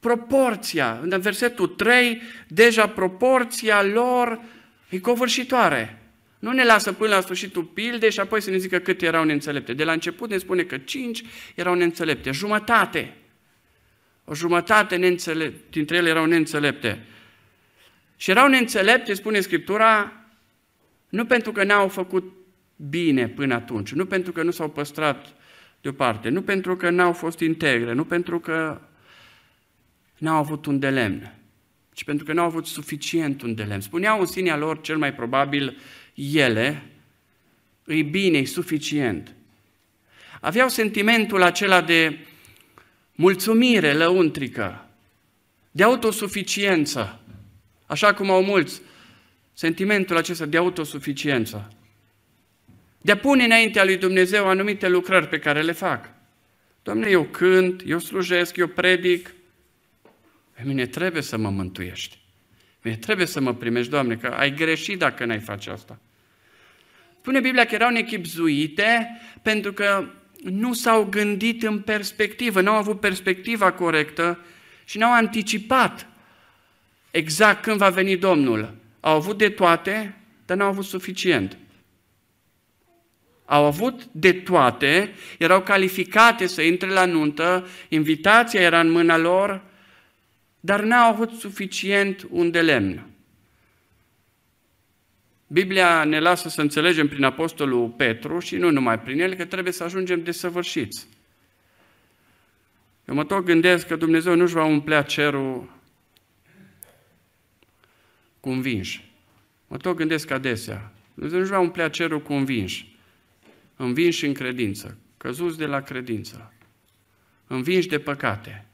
proporția. 0.00 0.98
În 1.02 1.20
versetul 1.20 1.68
3, 1.68 2.22
deja 2.48 2.88
proporția 2.88 3.82
lor 3.82 4.40
e 4.88 4.98
covârșitoare. 4.98 6.02
Nu 6.38 6.52
ne 6.52 6.64
lasă 6.64 6.92
până 6.92 7.14
la 7.14 7.20
sfârșitul 7.20 7.64
pildei 7.64 8.10
și 8.10 8.20
apoi 8.20 8.42
să 8.42 8.50
ne 8.50 8.56
zică 8.56 8.78
cât 8.78 9.02
erau 9.02 9.24
neînțelepte. 9.24 9.72
De 9.72 9.84
la 9.84 9.92
început 9.92 10.30
ne 10.30 10.38
spune 10.38 10.62
că 10.62 10.78
cinci 10.78 11.22
erau 11.54 11.74
neînțelepte, 11.74 12.30
jumătate. 12.30 13.16
O 14.28 14.34
jumătate 14.34 14.96
neînțelepte, 14.96 15.60
dintre 15.70 15.96
ele 15.96 16.08
erau 16.08 16.24
neînțelepte. 16.24 17.06
Și 18.16 18.30
erau 18.30 18.48
neînțelepte, 18.48 19.14
spune 19.14 19.40
Scriptura, 19.40 20.12
nu 21.08 21.24
pentru 21.24 21.52
că 21.52 21.64
n-au 21.64 21.88
făcut 21.88 22.32
bine 22.76 23.28
până 23.28 23.54
atunci, 23.54 23.92
nu 23.92 24.06
pentru 24.06 24.32
că 24.32 24.42
nu 24.42 24.50
s-au 24.50 24.70
păstrat 24.70 25.26
deoparte, 25.80 26.28
nu 26.28 26.42
pentru 26.42 26.76
că 26.76 26.90
n-au 26.90 27.12
fost 27.12 27.40
integre, 27.40 27.92
nu 27.92 28.04
pentru 28.04 28.40
că 28.40 28.80
n-au 30.18 30.36
avut 30.36 30.66
un 30.66 30.78
de 30.78 30.90
lemn, 30.90 31.34
ci 31.92 32.04
pentru 32.04 32.24
că 32.24 32.32
n-au 32.32 32.44
avut 32.44 32.66
suficient 32.66 33.42
un 33.42 33.54
de 33.54 33.62
lemn. 33.62 33.80
Spuneau 33.80 34.20
în 34.20 34.26
sinea 34.26 34.56
lor, 34.56 34.80
cel 34.80 34.96
mai 34.96 35.14
probabil, 35.14 35.76
ele, 36.14 36.82
îi 37.84 38.02
bine, 38.02 38.38
e 38.38 38.44
suficient. 38.44 39.34
Aveau 40.40 40.68
sentimentul 40.68 41.42
acela 41.42 41.80
de 41.80 42.18
mulțumire 43.16 43.92
lăuntrică, 43.92 44.88
de 45.70 45.82
autosuficiență, 45.82 47.20
așa 47.86 48.14
cum 48.14 48.30
au 48.30 48.42
mulți, 48.42 48.80
sentimentul 49.52 50.16
acesta 50.16 50.46
de 50.46 50.56
autosuficiență, 50.56 51.72
de 53.00 53.12
a 53.12 53.16
pune 53.16 53.44
înaintea 53.44 53.84
lui 53.84 53.96
Dumnezeu 53.96 54.48
anumite 54.48 54.88
lucrări 54.88 55.28
pe 55.28 55.38
care 55.38 55.62
le 55.62 55.72
fac. 55.72 56.10
Doamne, 56.82 57.08
eu 57.10 57.22
cânt, 57.22 57.82
eu 57.86 57.98
slujesc, 57.98 58.56
eu 58.56 58.66
predic, 58.66 59.34
pe 60.52 60.62
mine 60.64 60.86
trebuie 60.86 61.22
să 61.22 61.36
mă 61.36 61.50
mântuiești. 61.50 62.18
Mine 62.82 62.96
trebuie 62.96 63.26
să 63.26 63.40
mă 63.40 63.54
primești, 63.54 63.90
Doamne, 63.90 64.16
că 64.16 64.26
ai 64.26 64.54
greșit 64.54 64.98
dacă 64.98 65.24
n-ai 65.24 65.40
face 65.40 65.70
asta. 65.70 65.98
Spune 67.20 67.40
Biblia 67.40 67.64
că 67.64 67.74
erau 67.74 67.90
nechipzuite 67.90 69.20
pentru 69.42 69.72
că 69.72 70.08
nu 70.50 70.72
s-au 70.72 71.04
gândit 71.04 71.62
în 71.62 71.80
perspectivă, 71.80 72.60
nu 72.60 72.70
au 72.70 72.76
avut 72.76 73.00
perspectiva 73.00 73.72
corectă 73.72 74.38
și 74.84 74.98
n-au 74.98 75.12
anticipat 75.12 76.06
exact 77.10 77.62
când 77.62 77.76
va 77.76 77.88
veni 77.88 78.16
Domnul. 78.16 78.74
Au 79.00 79.14
avut 79.14 79.38
de 79.38 79.48
toate, 79.48 80.16
dar 80.46 80.56
n-au 80.56 80.68
avut 80.68 80.84
suficient. 80.84 81.56
Au 83.44 83.64
avut 83.64 84.04
de 84.12 84.32
toate, 84.32 85.14
erau 85.38 85.62
calificate 85.62 86.46
să 86.46 86.62
intre 86.62 86.88
la 86.88 87.04
nuntă, 87.04 87.66
invitația 87.88 88.60
era 88.60 88.80
în 88.80 88.90
mâna 88.90 89.16
lor, 89.16 89.62
dar 90.60 90.82
n-au 90.82 91.08
avut 91.10 91.30
suficient 91.30 92.26
un 92.30 92.50
de 92.50 92.60
lemn. 92.60 93.06
Biblia 95.46 96.04
ne 96.04 96.18
lasă 96.18 96.48
să 96.48 96.60
înțelegem 96.60 97.08
prin 97.08 97.24
Apostolul 97.24 97.88
Petru 97.88 98.38
și 98.38 98.56
nu 98.56 98.70
numai 98.70 99.00
prin 99.00 99.20
el 99.20 99.34
că 99.34 99.44
trebuie 99.44 99.72
să 99.72 99.84
ajungem 99.84 100.22
desăvârșiți. 100.22 101.06
Eu 103.08 103.14
mă 103.14 103.24
tot 103.24 103.44
gândesc 103.44 103.86
că 103.86 103.96
Dumnezeu 103.96 104.34
nu-și 104.34 104.54
va 104.54 104.64
umplea 104.64 105.02
cerul 105.02 105.70
cu 108.40 108.48
învinși. 108.48 109.12
Mă 109.66 109.76
tot 109.76 109.96
gândesc 109.96 110.30
adesea. 110.30 110.92
Dumnezeu 111.14 111.38
nu-și 111.38 111.50
va 111.50 111.58
umplea 111.58 111.88
cerul 111.88 112.22
cu 112.22 112.32
învinși. 112.32 112.96
Învinși 113.76 114.26
în 114.26 114.32
credință, 114.32 114.98
căzuți 115.16 115.58
de 115.58 115.66
la 115.66 115.80
credință, 115.80 116.52
învinși 117.46 117.88
de 117.88 117.98
păcate. 117.98 118.66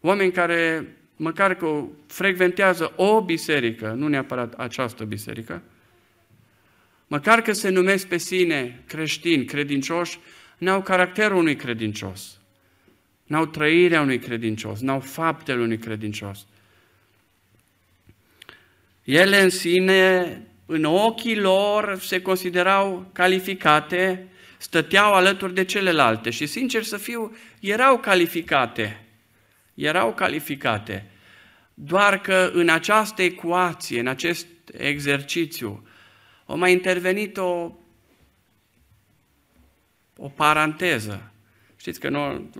Oameni 0.00 0.32
care 0.32 0.86
măcar 1.16 1.54
că 1.54 1.84
frecventează 2.06 2.92
o 2.96 3.20
biserică, 3.20 3.92
nu 3.96 4.08
neapărat 4.08 4.54
această 4.54 5.04
biserică, 5.04 5.62
măcar 7.06 7.42
că 7.42 7.52
se 7.52 7.68
numesc 7.68 8.06
pe 8.06 8.16
sine 8.16 8.82
creștini, 8.86 9.44
credincioși, 9.44 10.18
n-au 10.58 10.82
caracterul 10.82 11.36
unui 11.36 11.56
credincios, 11.56 12.38
n-au 13.24 13.46
trăirea 13.46 14.00
unui 14.00 14.18
credincios, 14.18 14.80
n-au 14.80 15.00
faptele 15.00 15.60
unui 15.60 15.78
credincios. 15.78 16.46
Ele 19.04 19.42
în 19.42 19.50
sine, 19.50 20.42
în 20.66 20.84
ochii 20.84 21.38
lor, 21.38 21.98
se 22.00 22.22
considerau 22.22 23.10
calificate, 23.12 24.28
stăteau 24.58 25.12
alături 25.12 25.54
de 25.54 25.64
celelalte 25.64 26.30
și, 26.30 26.46
sincer 26.46 26.82
să 26.82 26.96
fiu, 26.96 27.36
erau 27.60 27.98
calificate 27.98 29.05
erau 29.76 30.14
calificate, 30.14 31.10
doar 31.74 32.20
că 32.20 32.50
în 32.52 32.68
această 32.68 33.22
ecuație, 33.22 34.00
în 34.00 34.06
acest 34.06 34.46
exercițiu, 34.72 35.88
a 36.46 36.54
mai 36.54 36.72
intervenit 36.72 37.36
o, 37.36 37.72
o 40.16 40.28
paranteză. 40.28 41.30
Știți 41.76 42.00
că 42.00 42.08
nu, 42.08 42.50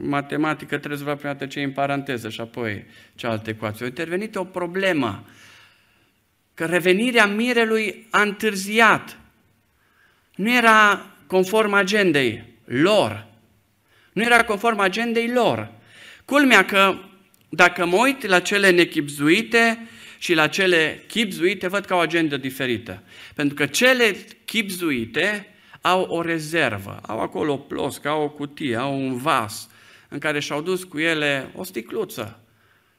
matematică 0.00 0.78
trebuie 0.78 0.98
să 0.98 1.04
vă 1.04 1.14
prima 1.14 1.32
dată 1.32 1.46
ce 1.46 1.60
e 1.60 1.64
în 1.64 1.72
paranteză 1.72 2.28
și 2.28 2.40
apoi 2.40 2.84
cealaltă 3.14 3.50
ecuație. 3.50 3.84
A 3.84 3.88
intervenit 3.88 4.36
o 4.36 4.44
problemă, 4.44 5.24
că 6.54 6.64
revenirea 6.64 7.26
mirelui 7.26 8.06
a 8.10 8.20
întârziat. 8.20 9.18
Nu 10.34 10.52
era 10.52 11.06
conform 11.26 11.72
agendei 11.72 12.44
lor. 12.64 13.26
Nu 14.12 14.22
era 14.22 14.44
conform 14.44 14.78
agendei 14.78 15.32
lor. 15.32 15.72
Culmea 16.26 16.64
că 16.64 16.98
dacă 17.48 17.86
mă 17.86 17.96
uit 17.96 18.26
la 18.26 18.40
cele 18.40 18.70
nechipzuite, 18.70 19.88
și 20.18 20.34
la 20.34 20.46
cele 20.46 21.04
chipzuite 21.06 21.68
văd 21.68 21.84
ca 21.84 21.94
o 21.94 21.98
agendă 21.98 22.36
diferită. 22.36 23.02
Pentru 23.34 23.54
că 23.54 23.66
cele 23.66 24.16
chipzuite 24.44 25.46
au 25.80 26.02
o 26.02 26.22
rezervă, 26.22 27.00
au 27.06 27.20
acolo 27.20 27.52
o 27.52 27.56
ploscă, 27.56 28.08
au 28.08 28.22
o 28.22 28.28
cutie, 28.28 28.76
au 28.76 29.00
un 29.00 29.16
vas 29.16 29.68
în 30.08 30.18
care 30.18 30.40
și-au 30.40 30.62
dus 30.62 30.84
cu 30.84 30.98
ele 30.98 31.50
o 31.54 31.64
sticluță, 31.64 32.40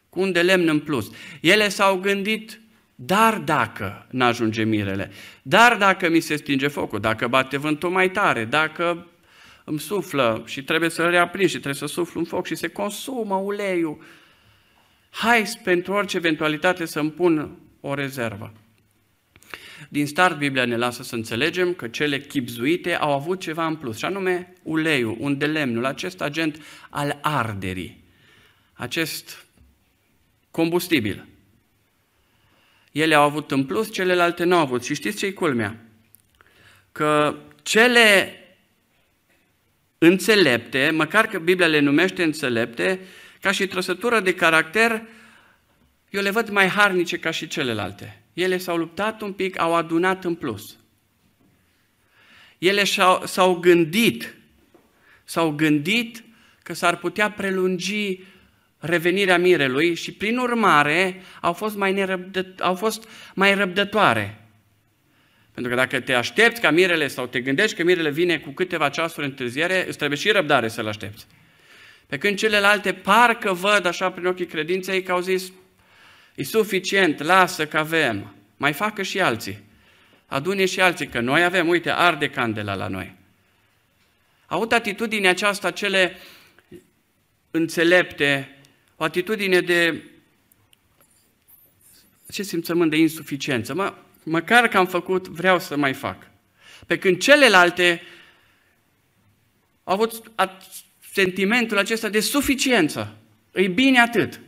cu 0.10 0.22
un 0.22 0.32
de 0.32 0.42
lemn 0.42 0.68
în 0.68 0.80
plus. 0.80 1.10
Ele 1.42 1.70
s-au 1.70 1.96
gândit, 1.96 2.62
dar 2.96 3.38
dacă 3.38 4.08
n-ajunge 4.10 4.64
mirele, 4.64 5.12
dar 5.42 5.76
dacă 5.76 6.10
mi 6.10 6.20
se 6.20 6.36
stinge 6.36 6.68
focul, 6.68 7.00
dacă 7.00 7.28
bate 7.28 7.58
vântul 7.58 7.90
mai 7.90 8.12
tare, 8.12 8.46
dacă 8.46 9.08
îmi 9.70 9.80
suflă 9.80 10.44
și 10.46 10.64
trebuie 10.64 10.90
să-l 10.90 11.10
reaprind 11.10 11.50
și 11.50 11.56
trebuie 11.56 11.74
să 11.74 11.86
suflu 11.86 12.20
în 12.20 12.26
foc 12.26 12.46
și 12.46 12.56
se 12.56 12.68
consumă 12.68 13.36
uleiul, 13.36 14.04
hai 15.10 15.44
pentru 15.64 15.94
orice 15.94 16.18
eventualitate 16.18 16.86
să-mi 16.86 17.12
pun 17.12 17.58
o 17.82 17.94
rezervă. 17.94 18.54
Din 19.90 20.08
start, 20.08 20.38
Biblia 20.38 20.66
ne 20.66 20.76
lasă 20.76 21.04
să 21.04 21.16
înțelegem 21.16 21.74
că 21.74 21.88
cele 21.88 22.20
chipzuite 22.20 22.96
au 22.96 23.14
avut 23.14 23.40
ceva 23.40 23.66
în 23.66 23.76
plus, 23.76 23.98
și 23.98 24.06
anume 24.06 24.54
uleiul, 24.64 25.16
un 25.20 25.38
de 25.38 25.46
lemnul, 25.46 25.86
acest 25.86 26.22
agent 26.22 26.62
al 26.90 27.20
arderii, 27.22 28.04
acest 28.74 29.46
combustibil. 30.52 31.28
Ele 32.92 33.16
au 33.16 33.24
avut 33.24 33.52
în 33.52 33.66
plus, 33.66 33.92
celelalte 33.92 34.44
nu 34.44 34.56
au 34.56 34.62
avut. 34.62 34.84
Și 34.84 34.94
știți 34.94 35.18
ce-i 35.18 35.34
culmea? 35.34 35.86
Că 36.92 37.36
cele 37.64 38.32
înțelepte, 39.98 40.90
măcar 40.94 41.28
că 41.28 41.40
Biblia 41.40 41.68
le 41.68 41.80
numește 41.80 42.24
înțelepte, 42.24 43.00
ca 43.42 43.52
și 43.52 43.68
trăsătură 43.68 44.20
de 44.20 44.34
caracter, 44.34 45.08
eu 46.10 46.22
le 46.22 46.30
văd 46.30 46.50
mai 46.50 46.68
harnice 46.68 47.18
ca 47.18 47.32
și 47.32 47.48
celelalte. 47.48 48.22
Ele 48.34 48.58
s-au 48.58 48.78
luptat 48.78 49.22
un 49.22 49.34
pic, 49.34 49.60
au 49.60 49.76
adunat 49.76 50.24
în 50.24 50.36
plus. 50.36 50.78
Ele 52.58 52.84
s-au 53.24 53.56
gândit, 53.56 54.36
s-au 55.24 55.52
gândit 55.52 56.24
că 56.64 56.74
s-ar 56.74 56.98
putea 56.98 57.32
prelungi 57.32 58.20
revenirea 58.78 59.38
mirelui 59.38 59.94
și 59.94 60.12
prin 60.12 60.38
urmare 60.38 61.22
au 61.42 61.54
fost 61.54 61.76
mai, 61.76 61.94
nerăbdă, 61.94 62.54
au 62.60 62.76
fost 62.76 63.10
mai 63.36 63.56
răbdătoare. 63.56 64.47
Pentru 65.58 65.76
că 65.76 65.82
dacă 65.82 66.00
te 66.00 66.14
aștepți 66.14 66.62
ca 66.62 66.72
mirele 66.72 67.08
sau 67.08 67.28
te 67.28 67.42
gândești 67.42 67.76
că 67.76 67.84
mirele 67.84 68.10
vine 68.10 68.40
cu 68.40 68.50
câteva 68.50 68.90
ceasuri 68.90 69.26
întârziere, 69.26 69.88
îți 69.88 69.98
trebuie 69.98 70.18
și 70.18 70.32
răbdare 70.32 70.68
să-l 70.68 70.88
aștepți. 70.88 71.26
Pe 72.08 72.18
când 72.18 72.38
celelalte 72.38 72.94
parcă 72.94 73.54
văd 73.54 73.86
așa 73.86 74.12
prin 74.12 74.26
ochii 74.26 74.46
credinței 74.46 75.04
că 75.04 75.12
au 75.12 75.20
zis, 75.20 75.52
e 76.36 76.44
suficient, 76.44 77.22
lasă 77.22 77.68
că 77.68 77.78
avem, 77.78 78.36
mai 78.58 78.74
facă 78.74 79.02
și 79.02 79.22
alții. 79.22 79.64
Adune 80.26 80.66
și 80.66 80.82
alții, 80.82 81.08
că 81.08 81.20
noi 81.20 81.44
avem, 81.44 81.68
uite, 81.68 81.90
arde 81.92 82.30
candela 82.30 82.76
la 82.76 82.88
noi. 82.88 83.16
Au 84.46 84.58
avut 84.58 84.72
atitudinea 84.72 85.30
aceasta 85.30 85.72
cele 85.72 86.18
înțelepte, 87.52 88.58
o 88.96 89.04
atitudine 89.04 89.62
de 89.62 90.04
ce 92.32 92.44
simțământ 92.44 92.90
de 92.90 92.98
insuficiență. 92.98 93.74
Mă, 93.74 93.94
măcar 94.30 94.68
că 94.68 94.78
am 94.78 94.88
făcut, 94.88 95.28
vreau 95.28 95.60
să 95.60 95.78
mai 95.78 95.94
fac. 95.94 96.28
Pe 96.86 96.98
când 96.98 97.18
celelalte 97.18 98.02
au 99.84 99.94
avut 99.94 100.32
sentimentul 101.14 101.78
acesta 101.78 102.10
de 102.10 102.20
suficiență. 102.20 103.16
Îi 103.52 103.68
bine 103.68 104.00
atât. 104.00 104.40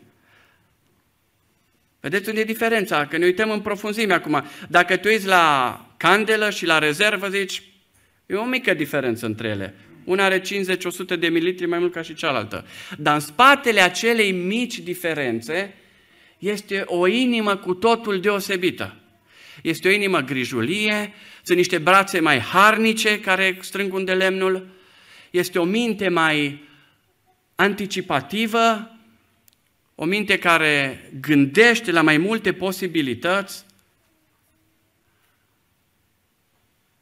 Vedeți 2.00 2.30
unde 2.30 2.42
e 2.42 2.44
diferența? 2.44 3.06
Că 3.06 3.18
ne 3.18 3.26
uităm 3.26 3.52
în 3.52 3.62
profunzime 3.62 4.14
acum. 4.14 4.44
Dacă 4.68 4.98
tu 4.98 5.08
uiți 5.08 5.28
la 5.28 5.86
candelă 5.98 6.50
și 6.50 6.66
la 6.66 6.80
rezervă, 6.80 7.30
zici, 7.30 7.64
e 8.26 8.36
o 8.36 8.46
mică 8.46 8.74
diferență 8.74 9.26
între 9.26 9.48
ele. 9.48 9.76
Una 10.04 10.24
are 10.24 10.42
50-100 10.42 10.44
de 11.20 11.28
mililitri 11.28 11.66
mai 11.66 11.80
mult 11.80 11.94
ca 11.94 12.02
și 12.02 12.14
cealaltă. 12.14 12.66
Dar 12.98 13.14
în 13.14 13.20
spatele 13.20 13.82
acelei 13.82 14.32
mici 14.32 14.80
diferențe 14.80 15.74
este 16.38 16.84
o 16.86 17.08
inimă 17.08 17.56
cu 17.56 17.74
totul 17.74 18.20
deosebită. 18.20 18.96
Este 19.62 19.88
o 19.88 19.92
inimă 19.92 20.20
grijulie, 20.20 21.14
sunt 21.44 21.58
niște 21.58 21.78
brațe 21.78 22.20
mai 22.20 22.40
harnice 22.40 23.20
care 23.20 23.58
strâng 23.62 23.94
un 23.94 24.06
de 24.06 24.14
lemnul, 24.14 24.68
este 25.32 25.60
o 25.60 25.64
minte 25.64 26.10
mai 26.10 26.68
anticipativă, 27.56 28.98
o 29.96 30.06
minte 30.06 30.38
care 30.38 31.10
gândește 31.20 31.92
la 31.92 32.02
mai 32.02 32.18
multe 32.18 32.54
posibilități. 32.54 33.66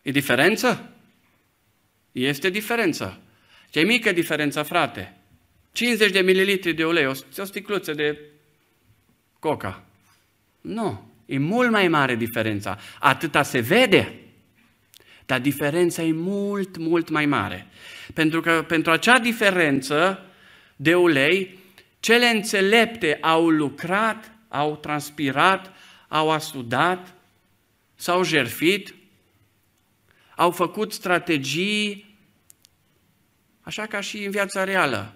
E 0.02 0.12
diferență? 0.12 0.92
Este 2.12 2.50
diferență. 2.50 3.22
Ce 3.70 3.82
mică 3.82 4.12
diferența, 4.12 4.64
frate. 4.64 5.18
50 5.72 6.12
de 6.12 6.22
mililitri 6.22 6.74
de 6.74 6.86
ulei, 6.86 7.06
o, 7.06 7.12
o 7.38 7.44
sticluță 7.44 7.94
de 7.94 8.20
coca. 9.40 9.86
Nu, 10.62 11.07
e 11.28 11.38
mult 11.38 11.72
mai 11.72 11.88
mare 11.88 12.16
diferența. 12.16 12.78
Atâta 13.00 13.44
se 13.44 13.60
vede, 13.60 14.14
dar 15.26 15.40
diferența 15.40 16.04
e 16.04 16.12
mult, 16.12 16.78
mult 16.78 17.10
mai 17.10 17.26
mare. 17.26 17.68
Pentru 18.14 18.42
că 18.42 18.66
pentru 18.68 18.92
acea 18.92 19.20
diferență 19.20 20.26
de 20.76 20.96
ulei, 20.96 21.60
cele 22.00 22.26
înțelepte 22.26 23.18
au 23.22 23.50
lucrat, 23.50 24.32
au 24.48 24.76
transpirat, 24.76 25.74
au 26.08 26.32
asudat, 26.32 27.14
s-au 27.96 28.24
jerfit, 28.24 28.96
au 30.36 30.52
făcut 30.52 30.94
strategii, 30.94 32.16
așa 33.62 33.86
ca 33.86 34.00
și 34.00 34.24
în 34.24 34.32
viața 34.32 34.64
reală. 34.64 35.16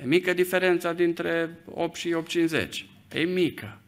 E 0.00 0.04
mică 0.04 0.32
diferența 0.32 0.92
dintre 0.92 1.58
8 1.64 1.96
și 1.96 2.16
8,50. 2.48 2.84
E 3.12 3.20
mică. 3.20 3.81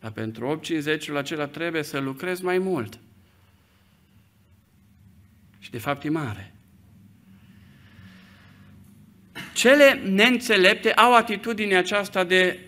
Dar 0.00 0.10
pentru 0.10 0.60
8,50-ul 0.64 1.16
acela 1.16 1.46
trebuie 1.46 1.82
să 1.82 1.98
lucrezi 1.98 2.44
mai 2.44 2.58
mult. 2.58 2.98
Și 5.58 5.70
de 5.70 5.78
fapt 5.78 6.04
e 6.04 6.08
mare. 6.08 6.54
Cele 9.54 10.00
neînțelepte 10.04 10.92
au 10.92 11.14
atitudinea 11.14 11.78
aceasta 11.78 12.24
de 12.24 12.58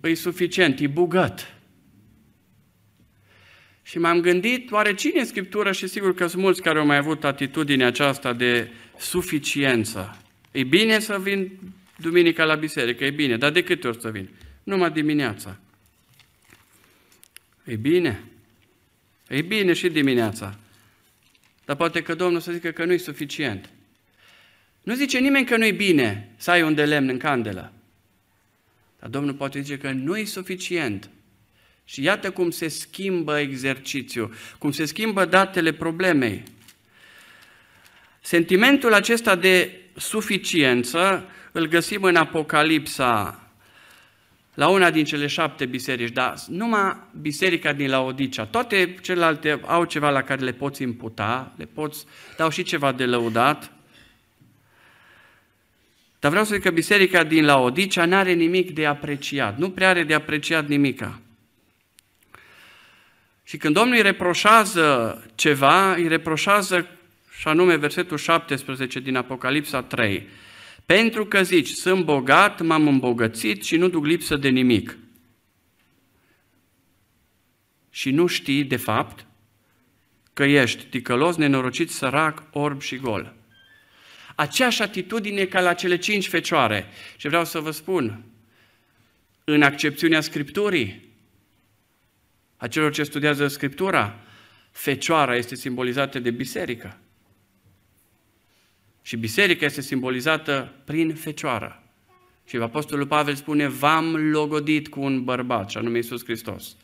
îi 0.00 0.14
suficient, 0.14 0.80
e 0.80 0.86
bugat. 0.86 1.54
Și 3.82 3.98
m-am 3.98 4.20
gândit, 4.20 4.70
oare 4.70 4.94
cine 4.94 5.20
în 5.20 5.26
Scriptură, 5.26 5.72
și 5.72 5.86
sigur 5.86 6.14
că 6.14 6.26
sunt 6.26 6.42
mulți 6.42 6.62
care 6.62 6.78
au 6.78 6.86
mai 6.86 6.96
avut 6.96 7.24
atitudinea 7.24 7.86
aceasta 7.86 8.32
de 8.32 8.70
suficiență. 8.98 10.16
E 10.52 10.62
bine 10.62 10.98
să 10.98 11.18
vin 11.22 11.58
duminica 11.96 12.44
la 12.44 12.54
biserică, 12.54 13.04
e 13.04 13.10
bine, 13.10 13.36
dar 13.36 13.50
de 13.50 13.62
câte 13.62 13.88
ori 13.88 14.00
să 14.00 14.10
vin? 14.10 14.28
Numai 14.62 14.90
dimineața. 14.90 15.58
E 17.68 17.76
bine. 17.76 18.24
E 19.28 19.42
bine 19.42 19.72
și 19.72 19.88
dimineața. 19.88 20.58
Dar 21.64 21.76
poate 21.76 22.02
că 22.02 22.14
Domnul 22.14 22.40
să 22.40 22.52
zică 22.52 22.70
că 22.70 22.84
nu 22.84 22.92
e 22.92 22.96
suficient. 22.96 23.70
Nu 24.82 24.94
zice 24.94 25.18
nimeni 25.18 25.46
că 25.46 25.56
nu-i 25.56 25.72
bine 25.72 26.28
să 26.36 26.50
ai 26.50 26.62
un 26.62 26.74
de 26.74 26.84
lemn 26.84 27.08
în 27.08 27.18
candelă. 27.18 27.72
Dar 28.98 29.08
Domnul 29.08 29.34
poate 29.34 29.60
zice 29.60 29.78
că 29.78 29.90
nu 29.90 30.16
e 30.16 30.24
suficient. 30.24 31.10
Și 31.84 32.02
iată 32.02 32.30
cum 32.30 32.50
se 32.50 32.68
schimbă 32.68 33.38
exercițiul, 33.38 34.34
cum 34.58 34.70
se 34.70 34.84
schimbă 34.84 35.24
datele 35.24 35.72
problemei. 35.72 36.42
Sentimentul 38.20 38.94
acesta 38.94 39.36
de 39.36 39.80
suficiență 39.96 41.24
îl 41.52 41.66
găsim 41.66 42.02
în 42.02 42.16
Apocalipsa, 42.16 43.37
la 44.58 44.68
una 44.68 44.90
din 44.90 45.04
cele 45.04 45.26
șapte 45.26 45.66
biserici, 45.66 46.12
dar 46.12 46.34
numai 46.48 46.96
biserica 47.20 47.72
din 47.72 47.90
Laodicea. 47.90 48.44
Toate 48.44 48.94
celelalte 49.02 49.60
au 49.66 49.84
ceva 49.84 50.10
la 50.10 50.22
care 50.22 50.44
le 50.44 50.52
poți 50.52 50.82
imputa, 50.82 51.52
le 51.56 51.64
poți, 51.64 52.04
dau 52.36 52.50
și 52.50 52.62
ceva 52.62 52.92
de 52.92 53.04
lăudat. 53.04 53.72
Dar 56.18 56.30
vreau 56.30 56.44
să 56.44 56.54
zic 56.54 56.62
că 56.62 56.70
biserica 56.70 57.24
din 57.24 57.44
Laodicea 57.44 58.04
nu 58.04 58.16
are 58.16 58.32
nimic 58.32 58.70
de 58.70 58.86
apreciat, 58.86 59.58
nu 59.58 59.70
prea 59.70 59.88
are 59.88 60.02
de 60.02 60.14
apreciat 60.14 60.66
nimica. 60.66 61.20
Și 63.44 63.56
când 63.56 63.74
Domnul 63.74 63.96
îi 63.96 64.02
reproșează 64.02 65.22
ceva, 65.34 65.94
îi 65.94 66.08
reproșează, 66.08 66.86
și 67.38 67.48
anume 67.48 67.76
versetul 67.76 68.16
17 68.16 69.00
din 69.00 69.16
Apocalipsa 69.16 69.82
3, 69.82 70.28
pentru 70.88 71.26
că 71.26 71.42
zici, 71.42 71.68
sunt 71.68 72.04
bogat, 72.04 72.60
m-am 72.60 72.88
îmbogățit 72.88 73.64
și 73.64 73.76
nu 73.76 73.88
duc 73.88 74.06
lipsă 74.06 74.36
de 74.36 74.48
nimic. 74.48 74.98
Și 77.90 78.10
nu 78.10 78.26
știi, 78.26 78.64
de 78.64 78.76
fapt, 78.76 79.26
că 80.32 80.44
ești 80.44 80.84
ticălos, 80.84 81.36
nenorocit, 81.36 81.90
sărac, 81.90 82.42
orb 82.52 82.80
și 82.80 82.96
gol 82.96 83.38
aceeași 84.38 84.82
atitudine 84.82 85.44
ca 85.44 85.60
la 85.60 85.74
cele 85.74 85.96
cinci 85.96 86.28
fecioare. 86.28 86.86
Și 87.16 87.26
vreau 87.28 87.44
să 87.44 87.60
vă 87.60 87.70
spun 87.70 88.24
în 89.44 89.62
accepțiunea 89.62 90.20
Scripturii, 90.20 91.16
a 92.56 92.68
celor 92.68 92.92
ce 92.92 93.02
studiază 93.02 93.48
Scriptura, 93.48 94.18
fecioara 94.70 95.36
este 95.36 95.54
simbolizată 95.54 96.18
de 96.18 96.30
biserică. 96.30 97.00
Și 99.08 99.16
biserica 99.16 99.64
este 99.64 99.80
simbolizată 99.80 100.72
prin 100.84 101.14
fecioară. 101.14 101.82
Și 102.46 102.56
Apostolul 102.56 103.06
Pavel 103.06 103.34
spune, 103.34 103.68
v-am 103.68 104.16
logodit 104.16 104.88
cu 104.88 105.00
un 105.00 105.24
bărbat, 105.24 105.70
și 105.70 105.76
anume 105.76 105.96
Iisus 105.96 106.24
Hristos. 106.24 106.76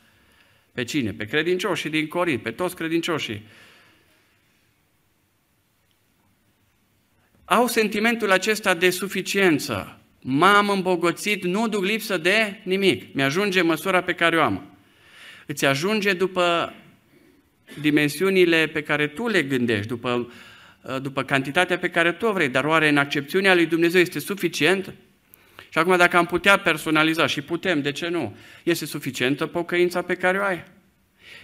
Pe 0.72 0.84
cine? 0.84 1.12
Pe 1.12 1.24
credincioșii 1.24 1.90
din 1.90 2.06
Corint, 2.06 2.42
pe 2.42 2.50
toți 2.50 2.76
credincioșii. 2.76 3.42
Au 7.44 7.66
sentimentul 7.66 8.30
acesta 8.30 8.74
de 8.74 8.90
suficiență. 8.90 10.00
M-am 10.20 10.68
îmbogățit, 10.68 11.44
nu 11.44 11.68
duc 11.68 11.84
lipsă 11.84 12.16
de 12.16 12.60
nimic. 12.62 13.14
Mi-ajunge 13.14 13.62
măsura 13.62 14.02
pe 14.02 14.14
care 14.14 14.36
o 14.36 14.42
am. 14.42 14.76
Îți 15.46 15.64
ajunge 15.64 16.12
după 16.12 16.74
dimensiunile 17.80 18.66
pe 18.66 18.82
care 18.82 19.06
tu 19.06 19.28
le 19.28 19.42
gândești, 19.42 19.86
după, 19.86 20.32
după 21.02 21.22
cantitatea 21.22 21.78
pe 21.78 21.90
care 21.90 22.12
tu 22.12 22.26
o 22.26 22.32
vrei, 22.32 22.48
dar 22.48 22.64
oare 22.64 22.88
în 22.88 22.96
accepțiunea 22.96 23.54
lui 23.54 23.66
Dumnezeu 23.66 24.00
este 24.00 24.18
suficient? 24.18 24.94
Și 25.68 25.78
acum 25.78 25.96
dacă 25.96 26.16
am 26.16 26.26
putea 26.26 26.58
personaliza, 26.58 27.26
și 27.26 27.40
putem, 27.40 27.82
de 27.82 27.92
ce 27.92 28.08
nu? 28.08 28.36
Este 28.62 28.86
suficientă 28.86 29.46
pocăința 29.46 30.02
pe 30.02 30.14
care 30.14 30.38
o 30.38 30.42
ai? 30.42 30.64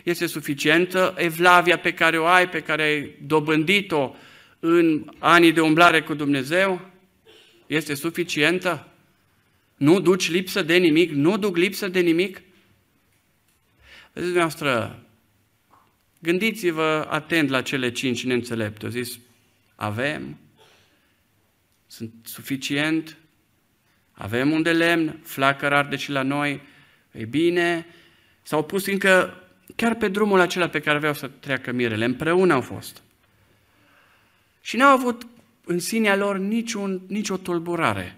Este 0.02 0.26
suficientă 0.26 1.14
evlavia 1.16 1.78
pe 1.78 1.92
care 1.92 2.18
o 2.18 2.26
ai, 2.26 2.48
pe 2.48 2.60
care 2.60 2.82
ai 2.82 3.14
dobândit-o 3.26 4.14
în 4.60 5.10
anii 5.18 5.52
de 5.52 5.60
umblare 5.60 6.02
cu 6.02 6.14
Dumnezeu? 6.14 6.90
Este 7.66 7.94
suficientă? 7.94 8.88
Nu 9.76 10.00
duci 10.00 10.30
lipsă 10.30 10.62
de 10.62 10.76
nimic? 10.76 11.10
Nu 11.10 11.36
duc 11.36 11.56
lipsă 11.56 11.88
de 11.88 12.00
nimic? 12.00 12.42
Vedeți, 14.12 14.32
dumneavoastră, 14.32 15.02
gândiți-vă 16.18 17.06
atent 17.10 17.48
la 17.48 17.62
cele 17.62 17.92
cinci 17.92 18.24
neînțelepte. 18.24 18.84
Au 18.84 18.90
zis, 18.90 19.18
avem, 19.80 20.36
sunt 21.86 22.12
suficient, 22.22 23.16
avem 24.12 24.50
un 24.50 24.62
de 24.62 24.72
lemn, 24.72 25.20
flacăr 25.22 25.72
arde 25.72 25.96
și 25.96 26.10
la 26.10 26.22
noi, 26.22 26.60
e 27.10 27.24
bine, 27.24 27.86
s-au 28.42 28.64
pus 28.64 28.86
încă 28.86 29.42
chiar 29.76 29.94
pe 29.94 30.08
drumul 30.08 30.40
acela 30.40 30.68
pe 30.68 30.80
care 30.80 30.96
aveau 30.96 31.14
să 31.14 31.28
treacă 31.28 31.72
mirele, 31.72 32.04
împreună 32.04 32.52
au 32.52 32.60
fost. 32.60 33.02
Și 34.60 34.76
n-au 34.76 34.92
avut 34.92 35.26
în 35.64 35.78
sinea 35.78 36.16
lor 36.16 36.38
niciun, 36.38 37.00
nicio 37.06 37.36
tulburare, 37.36 38.16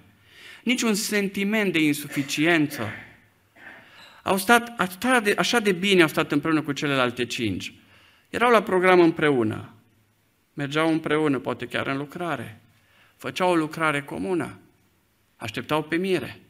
niciun 0.63 0.95
sentiment 0.95 1.73
de 1.73 1.83
insuficiență. 1.83 2.89
Au 4.23 4.37
stat 4.37 4.75
așa 4.79 5.21
de, 5.21 5.35
așa 5.39 5.59
de 5.59 5.73
bine, 5.73 6.03
au 6.03 6.09
stat 6.09 6.33
împreună 6.33 6.63
cu 6.63 6.73
celelalte 6.73 7.25
cinci. 7.25 7.75
Erau 8.31 8.51
la 8.51 8.63
program 8.63 9.01
împreună, 9.01 9.73
mergeau 10.55 10.93
împreună, 10.93 11.39
poate 11.39 11.67
chiar 11.67 11.87
în 11.87 11.97
lucrare, 11.97 12.61
făceau 13.17 13.51
o 13.51 13.57
lucrare 13.57 14.03
comună. 14.03 14.59
Așteptau 15.37 15.83
pe 15.83 15.97
mire. 15.97 16.41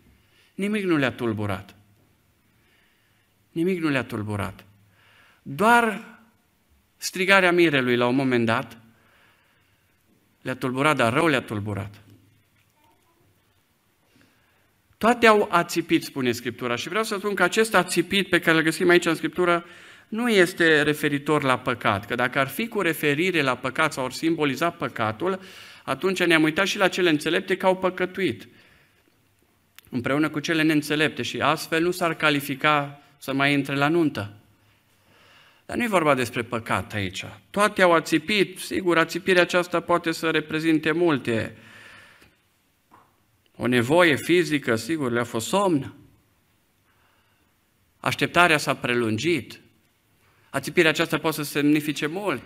Nimic 0.55 0.85
nu 0.85 0.97
le-a 0.97 1.13
tulburat. 1.13 1.75
Nimic 3.51 3.81
nu 3.81 3.89
le-a 3.89 4.05
tulburat. 4.05 4.65
Doar 5.43 6.19
strigarea 6.97 7.53
mirelui 7.53 7.97
la 7.97 8.07
un 8.07 8.15
moment 8.15 8.47
dat 8.47 8.79
le-a 10.43 10.57
tulburat, 10.57 10.97
dar 10.97 11.13
rău 11.13 11.27
le-a 11.27 11.43
tulburat. 11.43 12.01
Toate 14.99 15.27
au 15.27 15.49
ațipit, 15.51 16.05
spune 16.05 16.33
Scriptura. 16.33 16.77
Și 16.77 16.89
vreau 16.89 17.05
să 17.05 17.17
spun 17.17 17.35
că 17.35 17.43
acest 17.43 17.75
ațipit 17.75 18.29
pe 18.29 18.41
care 18.41 18.57
îl 18.57 18.63
găsim 18.63 18.89
aici 18.89 19.07
în 19.07 19.15
Scriptură 19.15 19.65
nu 20.13 20.29
este 20.31 20.83
referitor 20.83 21.43
la 21.43 21.59
păcat. 21.59 22.07
Că 22.07 22.15
dacă 22.15 22.39
ar 22.39 22.49
fi 22.49 22.69
cu 22.69 22.81
referire 22.81 23.43
la 23.43 23.57
păcat 23.57 23.93
sau 23.93 24.05
ar 24.05 24.13
simboliza 24.13 24.71
păcatul, 24.71 25.41
atunci 25.85 26.25
ne-am 26.25 26.43
uitat 26.43 26.67
și 26.67 26.79
la 26.79 26.89
cele 26.89 27.11
înțelepte 27.11 27.57
că 27.57 27.67
au 27.67 27.77
păcătuit 27.77 28.49
împreună 29.93 30.29
cu 30.29 30.41
cele 30.41 30.63
neînțelepte 30.63 31.23
și 31.23 31.41
astfel 31.41 31.83
nu 31.83 31.91
s-ar 31.91 32.15
califica 32.15 33.03
să 33.19 33.33
mai 33.33 33.53
intre 33.53 33.75
la 33.75 33.89
nuntă. 33.89 34.33
Dar 35.67 35.77
nu 35.77 35.83
e 35.83 35.89
vorba 35.89 36.15
despre 36.15 36.43
păcat 36.43 36.93
aici. 36.93 37.25
Toate 37.51 37.83
au 37.83 37.93
ațipit, 37.93 38.59
sigur, 38.59 38.99
ațipirea 38.99 39.43
aceasta 39.43 39.81
poate 39.81 40.13
să 40.13 40.31
reprezinte 40.31 40.93
multe. 40.93 41.57
O 43.57 43.67
nevoie 43.67 44.17
fizică, 44.17 44.77
sigur, 44.77 45.13
le-a 45.13 45.25
fost 45.25 45.47
somn. 45.47 45.95
Așteptarea 48.01 48.59
s-a 48.59 48.75
prelungit. 48.75 49.62
Ațipirea 50.53 50.91
aceasta 50.91 51.19
poate 51.19 51.37
să 51.37 51.43
semnifice 51.43 52.07
mult. 52.07 52.43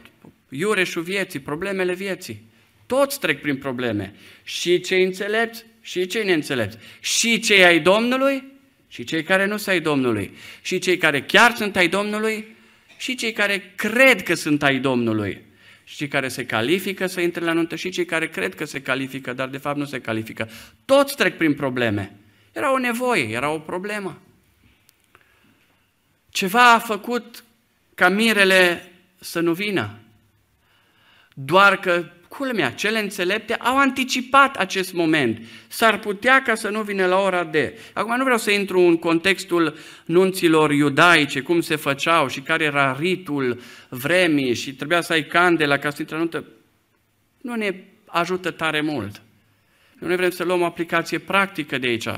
Iureșul 0.49 1.03
vieții, 1.03 1.41
problemele 1.41 1.95
vieții. 1.95 2.43
Toți 2.87 3.21
trec 3.21 3.41
prin 3.41 3.57
probleme. 3.57 4.15
Și 4.43 4.81
cei 4.81 5.05
înțelepți 5.05 5.65
și 5.81 6.07
cei 6.07 6.25
neînțelepți, 6.25 6.79
și 7.01 7.41
cei 7.41 7.65
ai 7.65 7.81
Domnului 7.81 8.45
și 8.89 9.05
cei 9.05 9.23
care 9.23 9.47
nu 9.47 9.57
sunt 9.57 9.69
ai 9.69 9.81
Domnului, 9.81 10.37
și 10.63 10.79
cei 10.79 10.97
care 10.97 11.23
chiar 11.23 11.55
sunt 11.55 11.77
ai 11.77 11.89
Domnului 11.89 12.57
și 12.97 13.15
cei 13.15 13.33
care 13.33 13.73
cred 13.77 14.23
că 14.23 14.35
sunt 14.35 14.63
ai 14.63 14.79
Domnului, 14.79 15.45
și 15.85 15.97
cei 15.97 16.09
care 16.09 16.29
se 16.29 16.47
califică 16.47 17.07
să 17.07 17.21
intre 17.21 17.45
la 17.45 17.53
nuntă 17.53 17.77
și 17.77 17.91
cei 17.91 18.05
care 18.05 18.29
cred 18.29 18.55
că 18.55 18.65
se 18.65 18.83
califică, 18.83 19.33
dar 19.33 19.49
de 19.49 19.59
fapt 19.59 19.79
nu 19.79 19.85
se 19.85 20.01
califică. 20.01 20.49
Toți 20.85 21.17
trec 21.17 21.37
prin 21.37 21.55
probleme. 21.55 22.17
Era 22.53 22.73
o 22.73 22.79
nevoie, 22.79 23.29
era 23.33 23.51
o 23.51 23.59
problemă. 23.59 24.21
Ceva 26.31 26.73
a 26.73 26.79
făcut 26.79 27.45
ca 27.97 28.09
mirele 28.09 28.93
să 29.21 29.41
nu 29.41 29.53
vină. 29.53 29.99
Doar 31.35 31.77
că 31.79 32.05
Culmea, 32.37 32.71
cele 32.73 32.99
înțelepte 32.99 33.55
au 33.55 33.79
anticipat 33.79 34.57
acest 34.57 34.93
moment. 34.93 35.41
S-ar 35.69 35.99
putea 35.99 36.43
ca 36.43 36.55
să 36.55 36.69
nu 36.69 36.83
vină 36.83 37.07
la 37.07 37.19
ora 37.19 37.45
de. 37.45 37.79
Acum 37.93 38.17
nu 38.17 38.23
vreau 38.23 38.39
să 38.39 38.51
intru 38.51 38.81
în 38.81 38.97
contextul 38.97 39.77
nunților 40.05 40.73
iudaice, 40.73 41.41
cum 41.41 41.61
se 41.61 41.77
făceau 41.77 42.29
și 42.29 42.41
care 42.41 42.65
era 42.65 42.97
ritul 42.99 43.61
vremii 43.89 44.55
și 44.55 44.75
trebuia 44.75 45.01
să 45.01 45.13
ai 45.13 45.25
candela 45.25 45.77
ca 45.77 45.91
să 45.91 45.97
intre 46.01 46.17
nuntă. 46.17 46.45
Nu 47.41 47.55
ne 47.55 47.85
ajută 48.07 48.51
tare 48.51 48.81
mult. 48.81 49.23
Nu 49.99 50.09
ne 50.09 50.17
vrem 50.17 50.31
să 50.31 50.45
luăm 50.45 50.61
o 50.61 50.65
aplicație 50.65 51.19
practică 51.19 51.79
de 51.79 51.87
aici. 51.87 52.09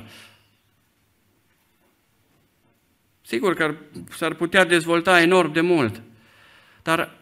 Sigur 3.28 3.54
că 3.54 3.74
s-ar 4.16 4.34
putea 4.34 4.64
dezvolta 4.64 5.20
enorm 5.20 5.52
de 5.52 5.60
mult, 5.60 6.02
dar 6.82 7.16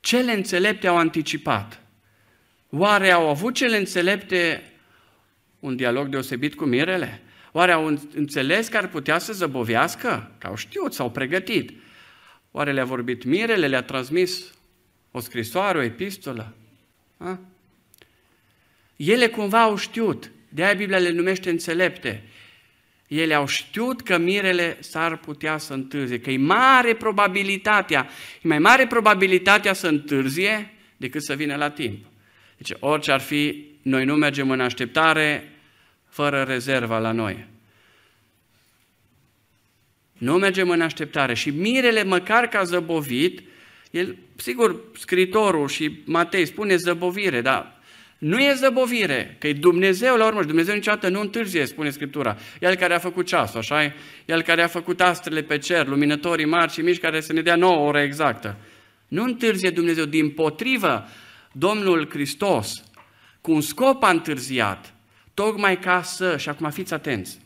cele 0.00 0.32
înțelepte 0.32 0.86
au 0.86 0.96
anticipat. 0.96 1.80
Oare 2.70 3.10
au 3.10 3.28
avut 3.28 3.54
cele 3.54 3.76
înțelepte 3.76 4.72
un 5.60 5.76
dialog 5.76 6.08
deosebit 6.08 6.54
cu 6.54 6.64
mirele? 6.64 7.20
Oare 7.52 7.72
au 7.72 7.98
înțeles 8.14 8.68
că 8.68 8.76
ar 8.76 8.88
putea 8.88 9.18
să 9.18 9.32
zăbovească? 9.32 10.34
Că 10.38 10.46
au 10.46 10.56
știut, 10.56 10.92
s-au 10.92 11.10
pregătit. 11.10 11.72
Oare 12.50 12.72
le-a 12.72 12.84
vorbit 12.84 13.24
mirele, 13.24 13.66
le-a 13.66 13.82
transmis 13.82 14.54
o 15.10 15.20
scrisoare, 15.20 15.78
o 15.78 15.82
epistolă? 15.82 16.54
A? 17.16 17.38
Ele 18.96 19.26
cumva 19.26 19.62
au 19.62 19.76
știut, 19.76 20.30
de 20.48 20.64
aia 20.64 20.74
Biblia 20.74 20.98
le 20.98 21.10
numește 21.10 21.50
înțelepte 21.50 22.28
ele 23.08 23.34
au 23.34 23.46
știut 23.46 24.02
că 24.02 24.18
mirele 24.18 24.76
s-ar 24.80 25.16
putea 25.16 25.58
să 25.58 25.72
întârzie, 25.72 26.20
că 26.20 26.30
e 26.30 26.36
mare 26.36 26.94
probabilitatea, 26.94 28.08
e 28.42 28.48
mai 28.48 28.58
mare 28.58 28.86
probabilitatea 28.86 29.72
să 29.72 29.86
întârzie 29.86 30.74
decât 30.96 31.22
să 31.22 31.34
vină 31.34 31.56
la 31.56 31.70
timp. 31.70 32.04
Deci 32.56 32.72
orice 32.78 33.12
ar 33.12 33.20
fi, 33.20 33.64
noi 33.82 34.04
nu 34.04 34.14
mergem 34.14 34.50
în 34.50 34.60
așteptare 34.60 35.52
fără 36.08 36.42
rezerva 36.42 36.98
la 36.98 37.12
noi. 37.12 37.46
Nu 40.12 40.34
mergem 40.34 40.70
în 40.70 40.80
așteptare 40.80 41.34
și 41.34 41.50
mirele, 41.50 42.02
măcar 42.02 42.46
că 42.46 42.56
a 42.56 42.62
zăbovit, 42.62 43.42
el, 43.90 44.16
sigur, 44.36 44.80
scritorul 44.98 45.68
și 45.68 46.02
Matei 46.04 46.46
spune 46.46 46.76
zăbovire, 46.76 47.40
dar 47.40 47.73
nu 48.24 48.38
e 48.38 48.54
zăbovire, 48.54 49.36
că 49.38 49.46
e 49.46 49.52
Dumnezeu 49.52 50.16
la 50.16 50.26
urmă 50.26 50.40
și 50.40 50.46
Dumnezeu 50.46 50.74
niciodată 50.74 51.08
nu 51.08 51.20
întârzie, 51.20 51.64
spune 51.66 51.90
Scriptura. 51.90 52.36
El 52.60 52.74
care 52.74 52.94
a 52.94 52.98
făcut 52.98 53.26
ceasul, 53.26 53.58
așa 53.58 53.84
e? 53.84 53.94
El 54.24 54.42
care 54.42 54.62
a 54.62 54.66
făcut 54.66 55.00
astrele 55.00 55.42
pe 55.42 55.58
cer, 55.58 55.86
luminătorii 55.86 56.44
mari 56.44 56.72
și 56.72 56.80
mici, 56.80 57.00
care 57.00 57.20
să 57.20 57.32
ne 57.32 57.42
dea 57.42 57.56
nouă 57.56 57.86
oră 57.86 58.00
exactă. 58.00 58.56
Nu 59.08 59.24
întârzie 59.24 59.70
Dumnezeu, 59.70 60.04
din 60.04 60.30
potrivă, 60.30 61.08
Domnul 61.52 62.08
Hristos, 62.10 62.84
cu 63.40 63.52
un 63.52 63.60
scop 63.60 64.02
a 64.02 64.10
întârziat, 64.10 64.94
tocmai 65.34 65.78
ca 65.78 66.02
să, 66.02 66.36
și 66.36 66.48
acum 66.48 66.70
fiți 66.70 66.94
atenți, 66.94 67.40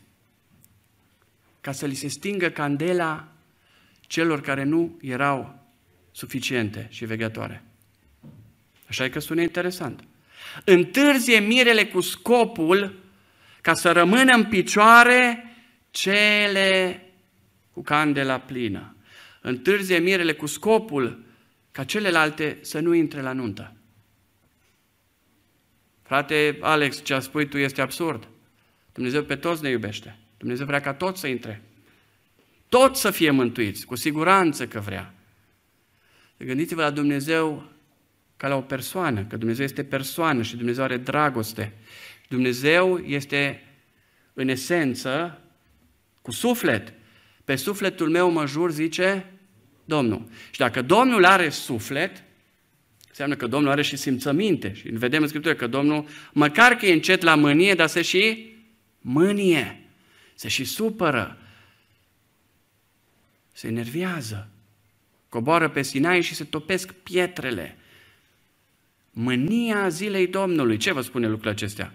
ca 1.61 1.71
să 1.71 1.85
li 1.85 1.95
se 1.95 2.07
stingă 2.07 2.49
candela 2.49 3.27
celor 4.01 4.41
care 4.41 4.63
nu 4.63 4.97
erau 5.01 5.59
suficiente 6.11 6.87
și 6.89 7.05
vegătoare. 7.05 7.63
Așa 8.87 9.03
e 9.03 9.09
că 9.09 9.19
sună 9.19 9.41
interesant 9.41 10.03
întârzie 10.63 11.39
mirele 11.39 11.85
cu 11.85 12.01
scopul 12.01 12.99
ca 13.61 13.73
să 13.73 13.91
rămână 13.91 14.33
în 14.33 14.45
picioare 14.45 15.43
cele 15.91 17.03
cu 17.71 17.81
candela 17.81 18.39
plină. 18.39 18.95
Întârzie 19.41 19.97
mirele 19.97 20.33
cu 20.33 20.45
scopul 20.45 21.23
ca 21.71 21.83
celelalte 21.83 22.57
să 22.61 22.79
nu 22.79 22.93
intre 22.93 23.21
la 23.21 23.33
nuntă. 23.33 23.73
Frate 26.03 26.57
Alex, 26.61 27.03
ce 27.03 27.13
a 27.13 27.19
spui 27.19 27.47
tu 27.47 27.57
este 27.57 27.81
absurd. 27.81 28.27
Dumnezeu 28.93 29.23
pe 29.23 29.35
toți 29.35 29.63
ne 29.63 29.69
iubește. 29.69 30.17
Dumnezeu 30.37 30.65
vrea 30.65 30.81
ca 30.81 30.93
toți 30.93 31.19
să 31.19 31.27
intre. 31.27 31.61
Toți 32.69 33.01
să 33.01 33.11
fie 33.11 33.31
mântuiți, 33.31 33.85
cu 33.85 33.95
siguranță 33.95 34.67
că 34.67 34.79
vrea. 34.79 35.13
Gândiți-vă 36.37 36.81
la 36.81 36.89
Dumnezeu 36.89 37.69
ca 38.39 38.47
la 38.47 38.55
o 38.55 38.61
persoană, 38.61 39.23
că 39.23 39.37
Dumnezeu 39.37 39.65
este 39.65 39.83
persoană 39.83 40.41
și 40.41 40.55
Dumnezeu 40.55 40.83
are 40.83 40.97
dragoste. 40.97 41.73
Dumnezeu 42.27 42.97
este 42.97 43.63
în 44.33 44.47
esență 44.47 45.41
cu 46.21 46.31
suflet. 46.31 46.93
Pe 47.43 47.55
sufletul 47.55 48.09
meu 48.09 48.31
mă 48.31 48.45
jur, 48.45 48.71
zice 48.71 49.25
Domnul. 49.85 50.27
Și 50.51 50.59
dacă 50.59 50.81
Domnul 50.81 51.25
are 51.25 51.49
suflet, 51.49 52.23
înseamnă 53.07 53.35
că 53.35 53.47
Domnul 53.47 53.71
are 53.71 53.81
și 53.81 53.95
simțăminte. 53.95 54.73
Și 54.73 54.89
vedem 54.89 55.21
în 55.21 55.27
Scriptură 55.27 55.55
că 55.55 55.67
Domnul, 55.67 56.07
măcar 56.33 56.75
că 56.75 56.85
e 56.85 56.93
încet 56.93 57.21
la 57.21 57.35
mânie, 57.35 57.73
dar 57.73 57.87
se 57.87 58.01
și 58.01 58.53
mânie, 59.01 59.81
se 60.35 60.47
și 60.47 60.63
supără, 60.63 61.37
se 63.51 63.67
enervează, 63.67 64.49
coboară 65.29 65.69
pe 65.69 65.81
Sinai 65.81 66.21
și 66.21 66.35
se 66.35 66.43
topesc 66.43 66.91
pietrele. 66.91 67.77
Mânia 69.11 69.89
zilei 69.89 70.27
Domnului. 70.27 70.77
Ce 70.77 70.93
vă 70.93 71.01
spune 71.01 71.27
lucrul 71.27 71.51
acestea? 71.51 71.93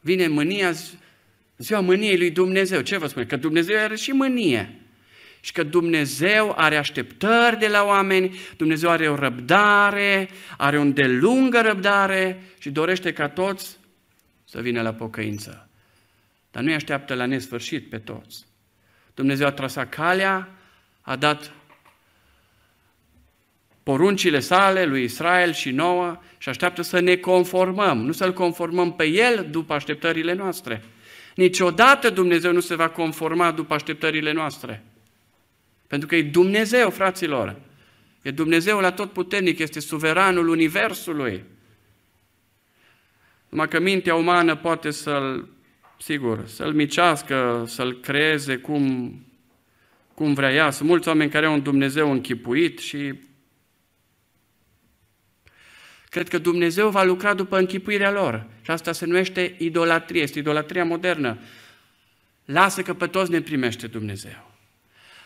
Vine 0.00 0.28
mânia, 0.28 0.72
ziua 1.56 1.80
mâniei 1.80 2.18
lui 2.18 2.30
Dumnezeu. 2.30 2.80
Ce 2.80 2.96
vă 2.96 3.06
spune? 3.06 3.24
Că 3.24 3.36
Dumnezeu 3.36 3.78
are 3.78 3.96
și 3.96 4.10
mânie. 4.10 4.74
Și 5.40 5.52
că 5.52 5.62
Dumnezeu 5.62 6.54
are 6.56 6.76
așteptări 6.76 7.58
de 7.58 7.68
la 7.68 7.84
oameni, 7.84 8.38
Dumnezeu 8.56 8.90
are 8.90 9.08
o 9.08 9.14
răbdare, 9.14 10.28
are 10.56 10.78
o 10.78 10.80
îndelungă 10.80 11.60
răbdare 11.60 12.42
și 12.58 12.70
dorește 12.70 13.12
ca 13.12 13.28
toți 13.28 13.78
să 14.44 14.60
vină 14.60 14.82
la 14.82 14.94
pocăință. 14.94 15.68
Dar 16.50 16.62
nu-i 16.62 16.74
așteaptă 16.74 17.14
la 17.14 17.26
nesfârșit 17.26 17.88
pe 17.88 17.98
toți. 17.98 18.46
Dumnezeu 19.14 19.46
a 19.46 19.52
trasat 19.52 19.88
calea, 19.88 20.48
a 21.00 21.16
dat 21.16 21.52
poruncile 23.82 24.40
sale 24.40 24.84
lui 24.84 25.02
Israel 25.02 25.52
și 25.52 25.70
nouă 25.70 26.20
și 26.38 26.48
așteaptă 26.48 26.82
să 26.82 27.00
ne 27.00 27.16
conformăm, 27.16 27.98
nu 27.98 28.12
să-L 28.12 28.32
conformăm 28.32 28.92
pe 28.92 29.04
El 29.04 29.48
după 29.50 29.72
așteptările 29.72 30.32
noastre. 30.32 30.84
Niciodată 31.34 32.10
Dumnezeu 32.10 32.52
nu 32.52 32.60
se 32.60 32.74
va 32.74 32.88
conforma 32.88 33.50
după 33.50 33.74
așteptările 33.74 34.32
noastre. 34.32 34.84
Pentru 35.86 36.08
că 36.08 36.16
e 36.16 36.22
Dumnezeu, 36.22 36.90
fraților. 36.90 37.56
E 38.22 38.30
Dumnezeu 38.30 38.78
la 38.78 38.92
tot 38.92 39.12
puternic, 39.12 39.58
este 39.58 39.80
suveranul 39.80 40.48
Universului. 40.48 41.44
Numai 43.48 43.68
că 43.68 43.80
mintea 43.80 44.14
umană 44.14 44.56
poate 44.56 44.90
să-l, 44.90 45.48
sigur, 45.98 46.46
să-l 46.46 46.72
micească, 46.72 47.64
să-l 47.66 48.00
creeze 48.00 48.56
cum, 48.56 49.14
cum 50.14 50.34
vrea 50.34 50.52
ea. 50.52 50.70
Sunt 50.70 50.88
mulți 50.88 51.08
oameni 51.08 51.30
care 51.30 51.46
au 51.46 51.52
un 51.52 51.62
Dumnezeu 51.62 52.10
închipuit 52.10 52.78
și 52.78 53.14
cred 56.10 56.28
că 56.28 56.38
Dumnezeu 56.38 56.90
va 56.90 57.02
lucra 57.02 57.34
după 57.34 57.58
închipuirea 57.58 58.10
lor. 58.10 58.46
Și 58.62 58.70
asta 58.70 58.92
se 58.92 59.06
numește 59.06 59.54
idolatrie, 59.58 60.22
este 60.22 60.38
idolatria 60.38 60.84
modernă. 60.84 61.38
Lasă 62.44 62.82
că 62.82 62.94
pe 62.94 63.06
toți 63.06 63.30
ne 63.30 63.40
primește 63.40 63.86
Dumnezeu. 63.86 64.50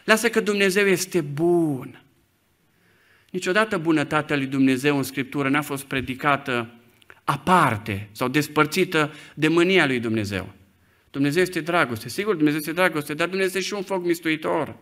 Lasă 0.05 0.31
că 0.31 0.41
Dumnezeu 0.41 0.87
este 0.87 1.21
bun. 1.21 2.03
Niciodată 3.31 3.79
bunătatea 3.79 4.37
lui 4.37 4.47
Dumnezeu 4.47 4.97
în 4.97 5.03
Scriptură 5.03 5.49
n-a 5.49 5.63
fost 5.63 5.85
predicată 5.85 6.75
aparte 7.25 8.09
sau 8.13 8.29
despărțită 8.29 9.13
de 9.35 9.49
mânia 9.49 9.87
lui 9.87 10.01
Dumnezeu. 10.01 10.53
Dumnezeu 11.11 11.43
este 11.43 11.61
dragoste. 11.61 12.09
Sigur, 12.09 12.35
Dumnezeu 12.35 12.59
este 12.59 12.73
dragoste, 12.73 13.15
dar 13.15 13.29
Dumnezeu 13.29 13.59
este 13.59 13.69
și 13.69 13.75
un 13.75 13.83
foc 13.83 14.05
mistuitor. 14.05 14.77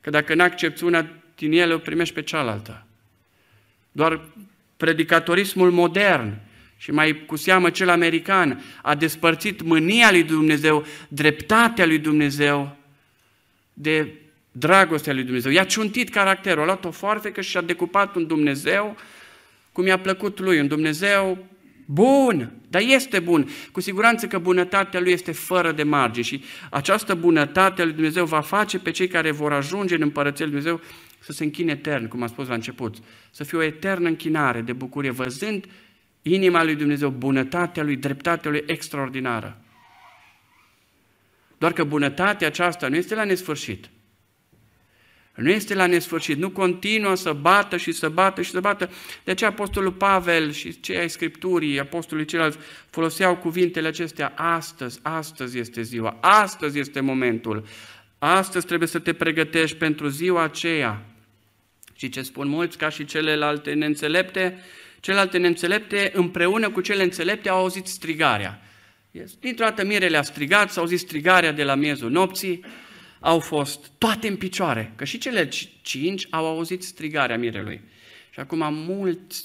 Că 0.00 0.10
dacă 0.10 0.34
n-accepti 0.34 0.84
una 0.84 1.08
din 1.36 1.52
ele, 1.52 1.74
o 1.74 1.78
primești 1.78 2.14
pe 2.14 2.22
cealaltă. 2.22 2.86
Doar 3.92 4.20
predicatorismul 4.76 5.70
modern 5.70 6.34
și 6.76 6.90
mai 6.90 7.24
cu 7.26 7.36
seamă 7.36 7.70
cel 7.70 7.88
american 7.88 8.64
a 8.82 8.94
despărțit 8.94 9.62
mânia 9.62 10.10
lui 10.10 10.22
Dumnezeu, 10.22 10.84
dreptatea 11.08 11.86
lui 11.86 11.98
Dumnezeu 11.98 12.76
de 13.72 14.12
dragostea 14.52 15.12
lui 15.12 15.22
Dumnezeu. 15.22 15.52
I-a 15.52 15.64
ciuntit 15.64 16.10
caracterul, 16.10 16.62
a 16.62 16.64
luat 16.64 16.84
o 16.84 16.90
foarfecă 16.90 17.40
și 17.40 17.56
a 17.56 17.60
decupat 17.60 18.14
un 18.14 18.26
Dumnezeu 18.26 18.96
cum 19.72 19.86
i-a 19.86 19.98
plăcut 19.98 20.38
lui, 20.38 20.60
un 20.60 20.66
Dumnezeu 20.66 21.46
bun, 21.86 22.52
dar 22.68 22.82
este 22.82 23.18
bun. 23.18 23.48
Cu 23.72 23.80
siguranță 23.80 24.26
că 24.26 24.38
bunătatea 24.38 25.00
lui 25.00 25.12
este 25.12 25.32
fără 25.32 25.72
de 25.72 25.82
margine 25.82 26.24
și 26.24 26.44
această 26.70 27.14
bunătate 27.14 27.82
a 27.82 27.84
lui 27.84 27.94
Dumnezeu 27.94 28.24
va 28.24 28.40
face 28.40 28.78
pe 28.78 28.90
cei 28.90 29.08
care 29.08 29.30
vor 29.30 29.52
ajunge 29.52 29.94
în 29.94 30.02
împărăția 30.02 30.46
lui 30.46 30.54
Dumnezeu 30.54 30.80
să 31.26 31.32
se 31.32 31.44
închine 31.44 31.72
etern, 31.72 32.08
cum 32.08 32.22
am 32.22 32.28
spus 32.28 32.48
la 32.48 32.54
început, 32.54 32.96
să 33.30 33.44
fie 33.44 33.58
o 33.58 33.62
eternă 33.62 34.08
închinare 34.08 34.60
de 34.60 34.72
bucurie, 34.72 35.10
văzând 35.10 35.66
inima 36.22 36.64
lui 36.64 36.74
Dumnezeu, 36.74 37.10
bunătatea 37.10 37.82
lui, 37.82 37.96
dreptatea 37.96 38.50
lui 38.50 38.62
extraordinară. 38.66 39.60
Doar 41.58 41.72
că 41.72 41.84
bunătatea 41.84 42.46
aceasta 42.46 42.88
nu 42.88 42.96
este 42.96 43.14
la 43.14 43.24
nesfârșit. 43.24 43.88
Nu 45.34 45.50
este 45.50 45.74
la 45.74 45.86
nesfârșit, 45.86 46.38
nu 46.38 46.50
continuă 46.50 47.14
să 47.14 47.32
bată 47.32 47.76
și 47.76 47.92
să 47.92 48.08
bată 48.08 48.42
și 48.42 48.50
să 48.50 48.60
bată. 48.60 48.90
De 49.24 49.30
aceea 49.30 49.50
Apostolul 49.50 49.92
Pavel 49.92 50.52
și 50.52 50.80
cei 50.80 50.98
ai 50.98 51.10
Scripturii, 51.10 51.80
Apostolii 51.80 52.24
ceilalți, 52.24 52.58
foloseau 52.90 53.36
cuvintele 53.36 53.88
acestea, 53.88 54.32
astăzi, 54.36 54.98
astăzi 55.02 55.58
este 55.58 55.82
ziua, 55.82 56.16
astăzi 56.20 56.78
este 56.78 57.00
momentul, 57.00 57.64
astăzi 58.18 58.66
trebuie 58.66 58.88
să 58.88 58.98
te 58.98 59.12
pregătești 59.12 59.76
pentru 59.76 60.08
ziua 60.08 60.42
aceea. 60.42 61.15
Și 61.96 62.08
ce 62.08 62.22
spun 62.22 62.48
mulți, 62.48 62.78
ca 62.78 62.88
și 62.88 63.04
celelalte 63.04 63.72
neînțelepte, 63.72 64.58
celelalte 65.00 65.38
neînțelepte 65.38 66.10
împreună 66.14 66.70
cu 66.70 66.80
cele 66.80 67.02
înțelepte 67.02 67.48
au 67.48 67.58
auzit 67.58 67.86
strigarea. 67.86 68.60
Dintr-o 69.40 69.64
dată 69.64 69.84
mirele 69.84 70.16
a 70.16 70.22
strigat, 70.22 70.70
s-a 70.70 70.80
auzit 70.80 70.98
strigarea 70.98 71.52
de 71.52 71.64
la 71.64 71.74
miezul 71.74 72.10
nopții, 72.10 72.64
au 73.20 73.38
fost 73.38 73.90
toate 73.98 74.28
în 74.28 74.36
picioare, 74.36 74.92
că 74.96 75.04
și 75.04 75.18
cele 75.18 75.48
cinci 75.82 76.26
au 76.30 76.46
auzit 76.46 76.82
strigarea 76.82 77.38
mirelui. 77.38 77.80
Și 78.30 78.40
acum 78.40 78.74
mulți 78.74 79.44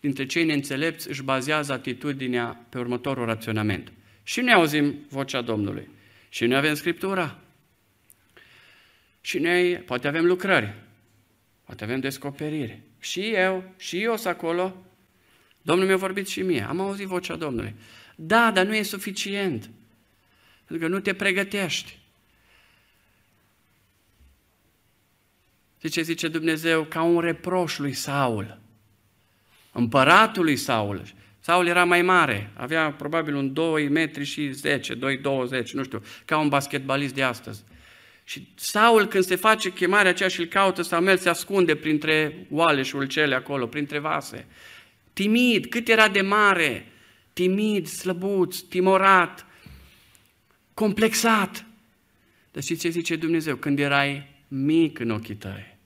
dintre 0.00 0.26
cei 0.26 0.44
neînțelepți 0.44 1.08
își 1.08 1.22
bazează 1.22 1.72
atitudinea 1.72 2.66
pe 2.68 2.78
următorul 2.78 3.26
raționament. 3.26 3.92
Și 4.22 4.40
noi 4.40 4.52
auzim 4.52 4.98
vocea 5.08 5.40
Domnului. 5.40 5.88
Și 6.28 6.46
noi 6.46 6.56
avem 6.56 6.74
Scriptura. 6.74 7.38
Și 9.20 9.38
noi 9.38 9.76
poate 9.76 10.08
avem 10.08 10.24
lucrări. 10.24 10.74
Poate 11.68 11.84
avem 11.84 12.00
descoperire. 12.00 12.82
Și 13.00 13.30
eu, 13.30 13.74
și 13.76 14.02
eu 14.02 14.16
sunt 14.16 14.34
acolo. 14.34 14.76
Domnul 15.62 15.86
mi-a 15.86 15.96
vorbit 15.96 16.28
și 16.28 16.42
mie. 16.42 16.62
Am 16.62 16.80
auzit 16.80 17.06
vocea 17.06 17.36
Domnului. 17.36 17.74
Da, 18.16 18.50
dar 18.50 18.66
nu 18.66 18.74
e 18.74 18.82
suficient. 18.82 19.70
Pentru 20.64 20.86
că 20.86 20.92
nu 20.92 21.00
te 21.00 21.14
pregătești. 21.14 21.98
Zice, 25.80 26.02
zice 26.02 26.28
Dumnezeu, 26.28 26.84
ca 26.84 27.02
un 27.02 27.20
reproș 27.20 27.78
lui 27.78 27.92
Saul, 27.92 28.60
împăratul 29.72 30.44
lui 30.44 30.56
Saul. 30.56 31.02
Saul 31.40 31.66
era 31.66 31.84
mai 31.84 32.02
mare, 32.02 32.50
avea 32.54 32.92
probabil 32.92 33.34
un 33.34 33.52
2 33.52 33.88
metri 33.88 34.24
și 34.24 34.52
10, 34.52 34.94
2, 34.94 35.16
20, 35.16 35.72
nu 35.72 35.82
știu, 35.82 36.02
ca 36.24 36.38
un 36.38 36.48
basketbalist 36.48 37.14
de 37.14 37.22
astăzi. 37.22 37.64
Și 38.28 38.48
Saul, 38.54 39.06
când 39.06 39.24
se 39.24 39.36
face 39.36 39.72
chemarea 39.72 40.10
aceea 40.10 40.28
și 40.28 40.40
îl 40.40 40.46
caută, 40.46 40.82
Samuel 40.82 41.16
se 41.16 41.28
ascunde 41.28 41.76
printre 41.76 42.46
oaleșul 42.50 43.06
cele 43.06 43.34
acolo, 43.34 43.66
printre 43.66 43.98
vase. 43.98 44.46
Timid, 45.12 45.66
cât 45.66 45.88
era 45.88 46.08
de 46.08 46.20
mare, 46.20 46.86
timid, 47.32 47.86
slăbuț, 47.86 48.58
timorat, 48.58 49.46
complexat. 50.74 51.64
Dar 52.52 52.62
știți 52.62 52.80
ce 52.80 52.88
zice 52.88 53.16
Dumnezeu? 53.16 53.56
Când 53.56 53.78
erai 53.78 54.26
mic 54.48 54.98
în 54.98 55.10
ochii 55.10 55.34
tăi. 55.34 55.76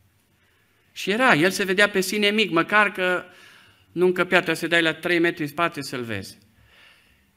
Și 0.92 1.11
era, 1.11 1.35
el 1.35 1.50
se 1.50 1.64
vedea 1.64 1.88
pe 1.88 2.00
sine 2.00 2.31
mic, 2.31 2.50
măcar 2.50 2.92
că 2.92 3.24
nu 3.92 4.07
încăpea, 4.07 4.37
trebuie 4.37 4.57
să 4.57 4.66
dai 4.66 4.83
la 4.83 4.94
3 4.94 5.18
metri 5.18 5.42
în 5.42 5.48
spate 5.48 5.83
să-l 5.83 6.02
vezi. 6.02 6.38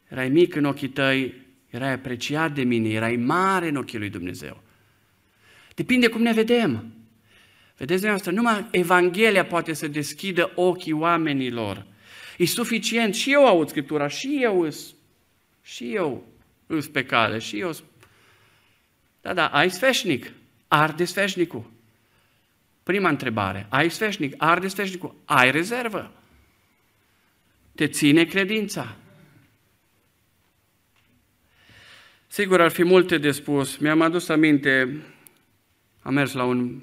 Erai 0.08 0.30
mic 0.30 0.56
în 0.56 0.66
ochii 0.66 0.90
tăi, 0.90 1.34
erai 1.70 1.92
apreciat 1.92 2.52
de 2.54 2.64
mine, 2.64 2.90
erai 2.90 3.16
mare 3.16 3.68
în 3.68 3.76
ochii 3.76 4.00
lui 4.00 4.10
Dumnezeu. 4.10 4.64
Depinde 5.76 6.08
cum 6.08 6.22
ne 6.22 6.34
vedem. 6.34 6.94
Vedeți 7.78 8.02
dumneavoastră, 8.02 8.32
numai 8.32 8.68
Evanghelia 8.72 9.46
poate 9.46 9.74
să 9.74 9.88
deschidă 9.88 10.52
ochii 10.56 10.92
oamenilor. 10.92 11.86
E 12.38 12.46
suficient, 12.46 13.16
și 13.16 13.32
eu 13.32 13.48
aud 13.48 13.70
Scriptura, 13.70 14.08
și 14.08 14.38
eu 14.42 14.74
Și 15.62 15.94
eu 15.94 16.28
îs 16.68 16.88
pe 16.88 17.06
cale, 17.06 17.40
și 17.40 17.60
eu... 17.60 17.76
Da, 19.22 19.34
da, 19.34 19.48
ai 19.48 19.70
sfeșnic, 19.72 20.32
arde 20.68 21.06
sfeșnicul. 21.06 21.72
Prima 22.84 23.10
întrebare, 23.10 23.66
ai 23.70 23.90
sfeșnic, 23.90 24.34
arde 24.38 24.68
sfeșnicul, 24.68 25.16
ai 25.26 25.52
rezervă. 25.52 26.12
Te 27.76 27.88
ține 27.88 28.26
credința. 28.26 28.96
Sigur, 32.28 32.62
ar 32.62 32.72
fi 32.72 32.84
multe 32.84 33.18
de 33.18 33.32
spus. 33.32 33.78
Mi-am 33.78 34.02
adus 34.02 34.30
aminte, 34.30 35.02
am 36.06 36.14
mers 36.14 36.34
la 36.34 36.44
un 36.44 36.82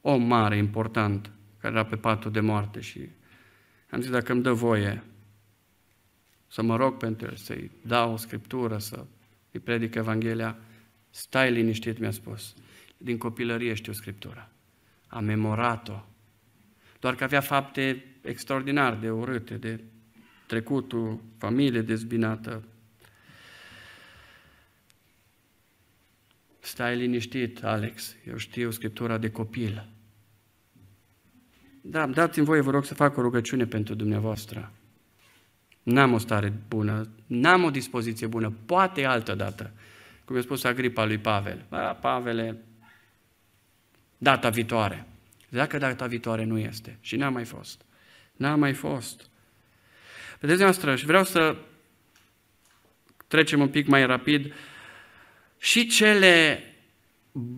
om 0.00 0.22
mare, 0.22 0.56
important, 0.56 1.30
care 1.58 1.74
era 1.74 1.84
pe 1.84 1.96
patul 1.96 2.30
de 2.30 2.40
moarte 2.40 2.80
și 2.80 3.08
am 3.90 4.00
zis, 4.00 4.10
dacă 4.10 4.32
îmi 4.32 4.42
dă 4.42 4.52
voie 4.52 5.02
să 6.46 6.62
mă 6.62 6.76
rog 6.76 6.96
pentru 6.96 7.26
el, 7.26 7.34
să-i 7.34 7.70
dau 7.82 8.12
o 8.12 8.16
scriptură, 8.16 8.78
să 8.78 9.04
îi 9.50 9.60
predic 9.60 9.94
Evanghelia, 9.94 10.58
stai 11.10 11.52
liniștit, 11.52 11.98
mi-a 11.98 12.10
spus. 12.10 12.54
Din 12.96 13.18
copilărie 13.18 13.74
știu 13.74 13.92
scriptura. 13.92 14.50
Am 15.06 15.24
memorat-o. 15.24 16.04
Doar 17.00 17.14
că 17.14 17.24
avea 17.24 17.40
fapte 17.40 18.04
extraordinar 18.22 18.96
de 18.96 19.10
urâte, 19.10 19.54
de 19.54 19.80
trecutul, 20.46 21.22
familie 21.38 21.80
dezbinată. 21.80 22.64
Stai 26.66 26.96
liniștit, 26.96 27.64
Alex, 27.64 28.16
eu 28.28 28.36
știu 28.36 28.70
Scriptura 28.70 29.18
de 29.18 29.30
copil. 29.30 29.88
Da, 31.80 32.06
dați-mi 32.06 32.44
voie, 32.44 32.60
vă 32.60 32.70
rog, 32.70 32.84
să 32.84 32.94
fac 32.94 33.16
o 33.16 33.20
rugăciune 33.20 33.66
pentru 33.66 33.94
dumneavoastră. 33.94 34.72
N-am 35.82 36.12
o 36.12 36.18
stare 36.18 36.52
bună, 36.68 37.08
n-am 37.26 37.64
o 37.64 37.70
dispoziție 37.70 38.26
bună, 38.26 38.52
poate 38.66 39.04
altă 39.04 39.34
dată. 39.34 39.72
Cum 40.24 40.36
i-a 40.36 40.42
spus 40.42 40.64
Agripa 40.64 41.04
lui 41.04 41.18
Pavel. 41.18 41.64
Ba, 41.68 41.92
Pavele, 41.92 42.62
data 44.18 44.48
viitoare. 44.48 45.06
Dacă 45.48 45.78
data 45.78 46.06
viitoare 46.06 46.44
nu 46.44 46.58
este. 46.58 46.98
Și 47.00 47.16
n-a 47.16 47.28
mai 47.28 47.44
fost. 47.44 47.84
N-a 48.32 48.54
mai 48.54 48.72
fost. 48.72 49.28
Vedeți 50.40 50.62
noastră, 50.62 50.96
și 50.96 51.06
vreau 51.06 51.24
să 51.24 51.56
trecem 53.26 53.60
un 53.60 53.68
pic 53.68 53.86
mai 53.86 54.06
rapid, 54.06 54.52
și 55.58 55.86
cele 55.86 56.62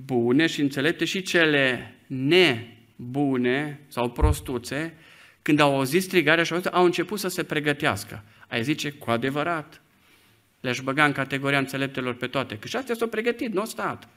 bune 0.05 0.47
și 0.47 0.61
înțelepte 0.61 1.05
și 1.05 1.23
cele 1.23 1.95
nebune 2.07 3.81
sau 3.89 4.11
prostuțe, 4.11 4.95
când 5.43 5.61
au 5.61 5.75
auzit 5.75 6.03
strigarea 6.03 6.45
și 6.45 6.55
au 6.71 6.85
început 6.85 7.19
să 7.19 7.29
se 7.29 7.43
pregătească. 7.43 8.25
Ai 8.49 8.63
zice, 8.63 8.91
cu 8.91 9.11
adevărat, 9.11 9.81
le-aș 10.61 10.81
băga 10.81 11.05
în 11.05 11.13
categoria 11.13 11.59
înțeleptelor 11.59 12.15
pe 12.15 12.27
toate. 12.27 12.57
Că 12.59 12.67
și 12.69 12.77
astea 12.77 12.95
s-au 12.95 13.09
pregătit, 13.09 13.53
nu 13.53 13.61
au 13.61 13.67
stat. 13.67 14.09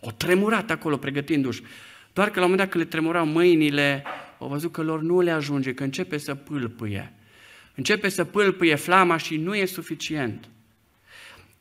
O 0.00 0.10
tremurat 0.10 0.70
acolo 0.70 0.96
pregătindu-și. 0.96 1.62
Doar 2.12 2.30
că 2.30 2.38
la 2.38 2.44
un 2.44 2.50
moment 2.50 2.60
dat 2.60 2.70
când 2.70 2.84
le 2.84 2.90
tremurau 2.90 3.26
mâinile, 3.26 4.04
au 4.38 4.48
văzut 4.48 4.72
că 4.72 4.82
lor 4.82 5.02
nu 5.02 5.20
le 5.20 5.30
ajunge, 5.30 5.74
că 5.74 5.84
începe 5.84 6.16
să 6.18 6.34
pâlpâie. 6.34 7.12
Începe 7.74 8.08
să 8.08 8.24
pâlpâie 8.24 8.74
flama 8.74 9.16
și 9.16 9.36
nu 9.36 9.54
e 9.54 9.64
suficient. 9.64 10.48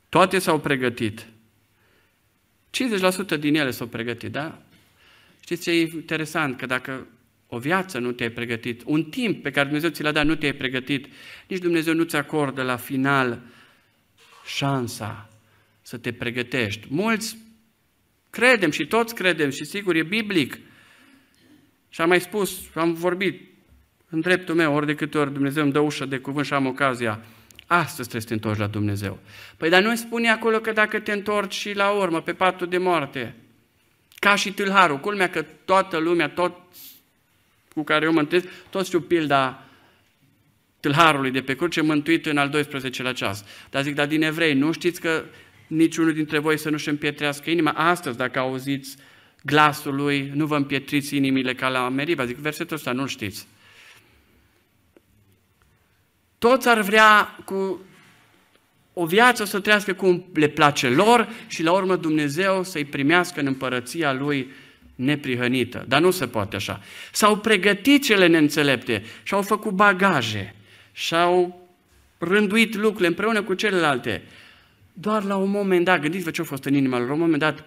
Toate 0.09 0.39
s-au 0.39 0.59
pregătit. 0.59 1.25
50% 3.36 3.39
din 3.39 3.55
ele 3.55 3.71
s-au 3.71 3.88
pregătit, 3.88 4.31
da? 4.31 4.62
Știți 5.43 5.62
ce 5.62 5.71
e 5.71 5.81
interesant? 5.81 6.57
Că 6.57 6.65
dacă 6.65 7.07
o 7.47 7.57
viață 7.57 7.99
nu 7.99 8.12
te-ai 8.12 8.29
pregătit, 8.29 8.81
un 8.86 9.03
timp 9.03 9.43
pe 9.43 9.51
care 9.51 9.65
Dumnezeu 9.65 9.89
ți 9.89 10.03
l-a 10.03 10.12
dat 10.12 10.25
nu 10.25 10.36
te-ai 10.36 10.53
pregătit, 10.53 11.07
nici 11.47 11.59
Dumnezeu 11.59 11.93
nu 11.93 12.03
ți 12.03 12.15
acordă 12.15 12.62
la 12.62 12.75
final 12.75 13.41
șansa 14.45 15.29
să 15.81 15.97
te 15.97 16.12
pregătești. 16.12 16.88
Mulți 16.89 17.38
credem 18.29 18.71
și 18.71 18.86
toți 18.86 19.15
credem 19.15 19.49
și 19.49 19.65
sigur 19.65 19.95
e 19.95 20.03
biblic. 20.03 20.59
Și 21.89 22.01
am 22.01 22.07
mai 22.07 22.21
spus, 22.21 22.62
am 22.73 22.93
vorbit 22.93 23.41
în 24.09 24.19
dreptul 24.19 24.55
meu, 24.55 24.73
ori 24.73 24.86
de 24.86 24.95
câte 24.95 25.17
ori 25.17 25.33
Dumnezeu 25.33 25.63
îmi 25.63 25.71
dă 25.71 25.79
ușă 25.79 26.05
de 26.05 26.17
cuvânt 26.17 26.45
și 26.45 26.53
am 26.53 26.65
ocazia, 26.65 27.25
astăzi 27.67 28.10
trebuie 28.10 28.21
să 28.21 28.28
te 28.28 28.34
întorci 28.34 28.60
la 28.60 28.67
Dumnezeu. 28.67 29.19
Păi 29.58 29.69
dar 29.69 29.82
nu 29.82 29.95
spune 29.95 30.30
acolo 30.30 30.60
că 30.60 30.71
dacă 30.71 30.99
te 30.99 31.12
întorci 31.12 31.54
și 31.54 31.73
la 31.73 31.89
urmă, 31.89 32.21
pe 32.21 32.34
patul 32.34 32.67
de 32.67 32.78
moarte, 32.78 33.36
ca 34.19 34.36
și 34.36 34.52
tâlharul, 34.52 34.99
culmea 34.99 35.30
că 35.30 35.45
toată 35.65 35.97
lumea, 35.97 36.30
tot 36.30 36.58
cu 37.73 37.84
care 37.84 38.06
eu 38.06 38.13
mă 38.13 38.19
întâlnesc, 38.19 38.54
toți 38.69 38.88
știu 38.88 39.02
pilda 39.02 39.63
tâlharului 40.80 41.32
de 41.32 41.41
pe 41.41 41.56
cruce 41.56 41.82
mântuit 41.82 42.26
în 42.26 42.38
al 42.38 42.49
12-lea 42.49 43.13
ceas. 43.13 43.45
Dar 43.69 43.84
zic, 43.84 43.95
dar 43.95 44.08
din 44.08 44.23
evrei, 44.23 44.54
nu 44.54 44.71
știți 44.71 45.02
că 45.02 45.23
niciunul 45.67 46.13
dintre 46.13 46.39
voi 46.39 46.58
să 46.58 46.69
nu-și 46.69 46.89
împietrească 46.89 47.49
inima? 47.49 47.71
Astăzi, 47.71 48.17
dacă 48.17 48.39
auziți 48.39 48.95
glasul 49.43 49.95
lui, 49.95 50.32
nu 50.34 50.45
vă 50.45 50.56
împietriți 50.56 51.15
inimile 51.15 51.54
ca 51.54 51.67
la 51.67 51.89
Meriba. 51.89 52.26
Zic, 52.26 52.38
versetul 52.38 52.76
ăsta 52.76 52.91
nu 52.91 53.06
știți. 53.06 53.47
Toți 56.43 56.67
ar 56.67 56.82
vrea 56.82 57.36
cu 57.45 57.79
o 58.93 59.06
viață 59.06 59.45
să 59.45 59.60
trăiască 59.60 59.93
cum 59.93 60.25
le 60.34 60.47
place 60.47 60.89
lor 60.89 61.29
și 61.47 61.63
la 61.63 61.71
urmă 61.71 61.95
Dumnezeu 61.95 62.63
să-i 62.63 62.86
primească 62.86 63.39
în 63.39 63.45
împărăția 63.45 64.13
Lui 64.13 64.49
neprihănită. 64.95 65.86
Dar 65.88 66.01
nu 66.01 66.12
se 66.12 66.27
poate 66.27 66.56
așa. 66.56 66.82
S-au 67.12 67.38
pregătit 67.38 68.03
cele 68.03 68.27
neînțelepte 68.27 69.03
și 69.23 69.34
au 69.34 69.41
făcut 69.41 69.71
bagaje 69.71 70.56
și-au 70.91 71.67
rânduit 72.17 72.75
lucrurile 72.75 73.08
împreună 73.08 73.43
cu 73.43 73.53
celelalte. 73.53 74.21
Doar 74.93 75.23
la 75.23 75.36
un 75.36 75.49
moment 75.49 75.86
dat, 75.86 76.01
gândiți-vă 76.01 76.32
ce 76.32 76.41
a 76.41 76.43
fost 76.43 76.63
în 76.63 76.73
inima 76.73 76.97
lor, 76.97 77.08
la 77.08 77.13
un 77.13 77.19
moment 77.19 77.39
dat, 77.39 77.65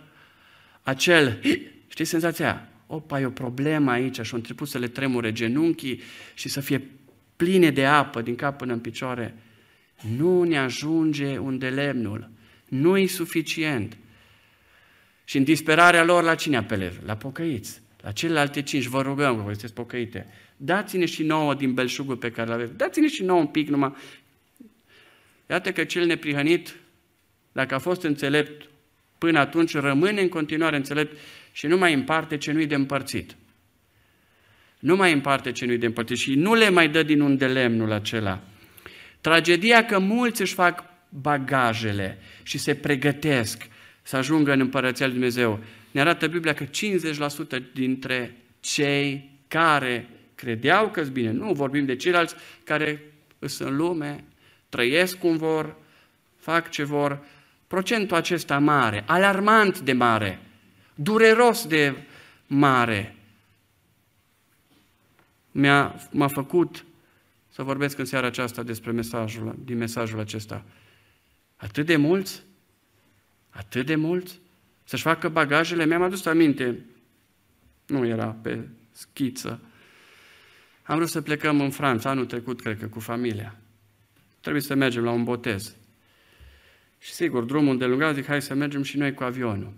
acel, 0.83 1.41
știți 1.95 2.11
senzația? 2.11 2.69
Opa, 2.87 3.21
e 3.21 3.27
o 3.27 3.31
problemă 3.31 3.91
aici 3.91 4.21
și 4.21 4.33
au 4.33 4.39
început 4.39 4.69
să 4.69 4.79
le 4.79 4.89
tremure 4.89 5.33
genunchii 5.33 6.01
și 6.35 6.49
să 6.49 6.61
fie 6.61 6.91
pline 7.37 7.71
de 7.71 7.87
apă 7.87 8.23
din 8.23 8.35
cap 8.35 8.59
până 8.59 8.73
în 8.73 8.79
picioare. 8.79 9.35
Nu 10.17 10.43
ne 10.43 10.59
ajunge 10.59 11.37
unde 11.37 11.69
lemnul. 11.69 12.31
Nu 12.69 12.97
e 12.97 13.07
suficient. 13.07 13.97
Și 15.25 15.37
în 15.37 15.45
disperarea 15.45 16.05
lor, 16.05 16.23
la 16.23 16.35
cine 16.35 16.57
apelez? 16.57 16.93
La 17.05 17.17
pocăiți. 17.17 17.83
La 18.01 18.13
celelalte 18.13 18.63
cinci, 18.63 18.87
vă 18.87 19.03
rugăm, 19.03 19.37
vă 19.37 19.51
sunteți 19.51 19.75
pocăite. 19.75 20.27
Dați-ne 20.57 21.05
și 21.05 21.23
nouă 21.23 21.55
din 21.55 21.75
belșugul 21.75 22.17
pe 22.17 22.31
care 22.31 22.49
l 22.49 22.53
aveți. 22.53 22.77
Dați-ne 22.77 23.09
și 23.09 23.23
nouă 23.23 23.41
un 23.41 23.47
pic 23.47 23.69
numai. 23.69 23.95
Iată 25.51 25.73
că 25.73 25.85
cel 25.85 26.07
neprihănit, 26.07 26.77
dacă 27.53 27.75
a 27.75 27.79
fost 27.79 28.03
înțelept 28.03 28.69
până 29.19 29.39
atunci, 29.39 29.75
rămâne 29.75 30.21
în 30.21 30.29
continuare 30.29 30.77
înțelept 30.77 31.19
și 31.53 31.67
nu 31.67 31.77
mai 31.77 31.93
împarte 31.93 32.37
ce 32.37 32.53
nu-i 32.53 32.67
de 32.67 32.75
împărțit. 32.75 33.37
Nu 34.79 34.97
mai 34.97 35.13
împarte 35.13 35.53
ce 35.53 35.67
nu-i 35.67 35.79
de 35.79 35.87
împărțit 35.87 36.17
și 36.17 36.35
nu 36.35 36.55
le 36.55 36.71
mai 36.71 36.89
dă 36.89 37.03
din 37.03 37.21
unde 37.21 37.47
lemnul 37.47 37.93
acela. 37.93 38.41
Tragedia 39.21 39.85
că 39.85 39.99
mulți 39.99 40.41
își 40.41 40.55
fac 40.55 40.85
bagajele 41.09 42.19
și 42.43 42.59
se 42.59 42.75
pregătesc 42.75 43.69
să 44.03 44.17
ajungă 44.17 44.53
în 44.53 44.61
Împărăția 44.61 45.07
Lui 45.07 45.15
Dumnezeu. 45.15 45.61
Ne 45.91 46.01
arată 46.01 46.27
Biblia 46.27 46.55
că 46.55 46.65
50% 46.65 46.69
dintre 47.73 48.37
cei 48.61 49.31
care 49.49 50.09
credeau 50.35 50.91
că 50.91 51.03
bine, 51.03 51.31
nu 51.31 51.53
vorbim 51.53 51.85
de 51.85 51.97
ceilalți 51.97 52.35
care 52.65 53.03
sunt 53.41 53.69
în 53.69 53.77
lume, 53.77 54.25
trăiesc 54.69 55.19
cum 55.19 55.37
vor, 55.37 55.77
fac 56.39 56.71
ce 56.71 56.85
vor, 56.85 57.25
procentul 57.67 58.17
acesta 58.17 58.59
mare, 58.59 59.05
alarmant 59.07 59.81
de 59.81 59.93
mare, 59.93 60.39
dureros 60.95 61.67
de 61.67 61.95
mare, 62.47 63.15
mi-a, 65.57 65.95
m-a 66.11 66.29
făcut 66.29 66.85
să 67.49 67.63
vorbesc 67.63 67.99
în 67.99 68.05
seara 68.05 68.27
aceasta 68.27 68.63
despre 68.63 68.91
mesajul, 68.91 69.55
din 69.65 69.77
mesajul 69.77 70.19
acesta. 70.19 70.65
Atât 71.57 71.87
de 71.87 71.97
mulți? 71.97 72.43
Atât 73.51 73.87
de 73.87 73.95
mulți? 73.95 74.41
Să-și 74.85 75.03
facă 75.03 75.29
bagajele? 75.29 75.87
Mi-am 75.87 76.03
adus 76.03 76.27
aminte, 76.27 76.85
nu 77.87 78.07
era 78.07 78.27
pe 78.27 78.69
schiță. 78.93 79.61
Am 80.83 80.97
vrut 80.97 81.09
să 81.09 81.23
plecăm 81.23 81.61
în 81.61 81.71
Franța, 81.71 82.11
anul 82.11 82.27
trecut, 82.27 82.61
cred 82.61 82.79
că, 82.79 82.87
cu 82.87 83.01
familia. 83.01 83.57
Trebuie 84.41 84.63
să 84.63 84.75
mergem 84.75 85.05
la 85.05 85.11
un 85.11 85.25
botez. 85.25 85.75
Și 86.99 87.13
sigur, 87.13 87.45
drumul 87.45 87.79
de 87.79 87.85
lungat, 87.85 88.15
zic, 88.15 88.27
hai 88.27 88.43
să 88.43 88.55
mergem 88.55 88.83
și 88.83 88.99
noi 88.99 89.15
cu 89.15 89.23
avionul. 89.23 89.73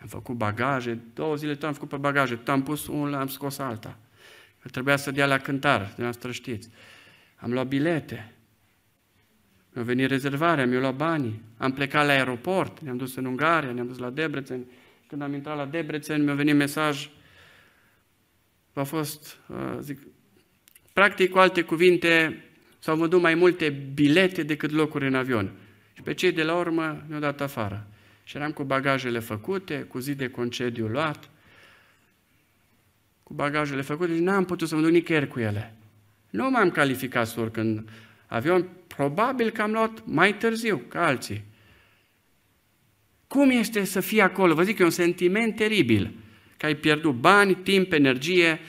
Am 0.00 0.06
făcut 0.06 0.36
bagaje, 0.36 0.98
două 1.14 1.36
zile 1.36 1.54
tot 1.54 1.62
am 1.62 1.72
făcut 1.72 1.88
pe 1.88 1.96
bagaje, 1.96 2.34
tot 2.34 2.48
am 2.48 2.62
pus 2.62 2.86
unul, 2.86 3.14
am 3.14 3.28
scos 3.28 3.58
alta. 3.58 3.98
Că 4.64 4.70
trebuia 4.70 4.96
să 4.96 5.10
dea 5.10 5.26
la 5.26 5.38
cântar, 5.38 5.78
dumneavoastră 5.78 6.32
știți. 6.32 6.68
Am 7.36 7.52
luat 7.52 7.66
bilete. 7.66 8.32
Mi-a 9.72 9.84
venit 9.84 10.08
rezervarea, 10.08 10.66
mi-a 10.66 10.78
luat 10.78 10.94
banii. 10.94 11.42
Am 11.56 11.72
plecat 11.72 12.06
la 12.06 12.12
aeroport, 12.12 12.80
ne-am 12.80 12.96
dus 12.96 13.16
în 13.16 13.24
Ungaria, 13.24 13.72
ne-am 13.72 13.86
dus 13.86 13.98
la 13.98 14.10
Debrecen. 14.10 14.64
Când 15.06 15.22
am 15.22 15.34
intrat 15.34 15.56
la 15.56 15.66
Debrecen, 15.66 16.24
mi-a 16.24 16.34
venit 16.34 16.54
mesaj. 16.54 17.10
A 18.72 18.82
fost, 18.82 19.38
uh, 19.46 19.76
zic, 19.80 19.98
practic, 20.92 21.30
cu 21.30 21.38
alte 21.38 21.62
cuvinte, 21.62 22.44
s-au 22.78 22.96
vândut 22.96 23.20
mai 23.20 23.34
multe 23.34 23.70
bilete 23.70 24.42
decât 24.42 24.70
locuri 24.70 25.06
în 25.06 25.14
avion. 25.14 25.52
Și 25.92 26.02
pe 26.02 26.14
cei 26.14 26.32
de 26.32 26.42
la 26.42 26.56
urmă 26.56 27.04
ne-au 27.06 27.20
dat 27.20 27.40
afară. 27.40 27.86
Și 28.22 28.36
eram 28.36 28.52
cu 28.52 28.62
bagajele 28.62 29.18
făcute, 29.18 29.82
cu 29.82 29.98
zi 29.98 30.14
de 30.14 30.28
concediu 30.28 30.86
luat, 30.86 31.30
cu 33.24 33.34
bagajele 33.34 33.80
făcute 33.80 34.14
și 34.14 34.20
n-am 34.20 34.44
putut 34.44 34.68
să 34.68 34.74
mă 34.74 34.80
duc 34.80 34.90
nicăieri 34.90 35.28
cu 35.28 35.40
ele. 35.40 35.74
Nu 36.30 36.50
m-am 36.50 36.70
calificat 36.70 37.26
să 37.26 37.40
urc 37.40 37.56
în 37.56 37.86
avion, 38.26 38.68
probabil 38.86 39.50
că 39.50 39.62
am 39.62 39.72
luat 39.72 40.02
mai 40.06 40.36
târziu 40.36 40.82
ca 40.88 41.06
alții. 41.06 41.44
Cum 43.26 43.50
este 43.50 43.84
să 43.84 44.00
fii 44.00 44.20
acolo? 44.20 44.54
Vă 44.54 44.62
zic, 44.62 44.78
e 44.78 44.84
un 44.84 44.90
sentiment 44.90 45.56
teribil, 45.56 46.14
că 46.56 46.66
ai 46.66 46.74
pierdut 46.74 47.14
bani, 47.14 47.54
timp, 47.54 47.92
energie. 47.92 48.60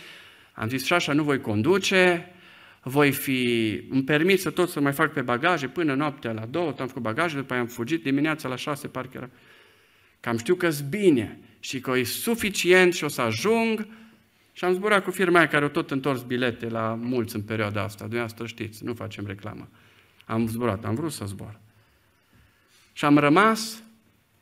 Am 0.53 0.69
zis 0.69 0.81
și 0.81 0.87
șașa, 0.87 1.13
nu 1.13 1.23
voi 1.23 1.41
conduce, 1.41 2.31
voi 2.83 3.11
fi, 3.11 3.69
îmi 3.89 4.03
permit 4.03 4.41
să 4.41 4.49
tot 4.49 4.69
să 4.69 4.79
mai 4.79 4.93
fac 4.93 5.13
pe 5.13 5.21
bagaje 5.21 5.67
până 5.67 5.93
noaptea 5.93 6.31
la 6.31 6.45
două, 6.45 6.75
am 6.79 6.87
făcut 6.87 7.01
bagaje, 7.01 7.35
după 7.35 7.53
aia 7.53 7.61
am 7.61 7.67
fugit 7.67 8.03
dimineața 8.03 8.47
la 8.47 8.55
șase, 8.55 8.87
parcă 8.87 9.11
era. 9.15 9.29
Cam 10.19 10.37
știu 10.37 10.55
că-s 10.55 10.81
bine 10.81 11.39
și 11.59 11.79
că 11.79 11.97
e 11.97 12.03
suficient 12.03 12.93
și 12.93 13.03
o 13.03 13.07
să 13.07 13.21
ajung 13.21 13.87
și 14.55 14.65
am 14.65 14.73
zburat 14.73 15.03
cu 15.03 15.11
firma 15.11 15.37
aia 15.37 15.47
care 15.47 15.63
au 15.63 15.69
tot 15.69 15.91
întors 15.91 16.21
bilete 16.21 16.69
la 16.69 16.93
mulți 17.01 17.35
în 17.35 17.41
perioada 17.41 17.81
asta. 17.81 18.03
Dumneavoastră 18.03 18.45
știți, 18.45 18.83
nu 18.83 18.93
facem 18.93 19.25
reclamă. 19.25 19.67
Am 20.25 20.47
zburat, 20.47 20.85
am 20.85 20.95
vrut 20.95 21.11
să 21.11 21.25
zbor. 21.25 21.59
Și 22.93 23.05
am 23.05 23.17
rămas 23.17 23.83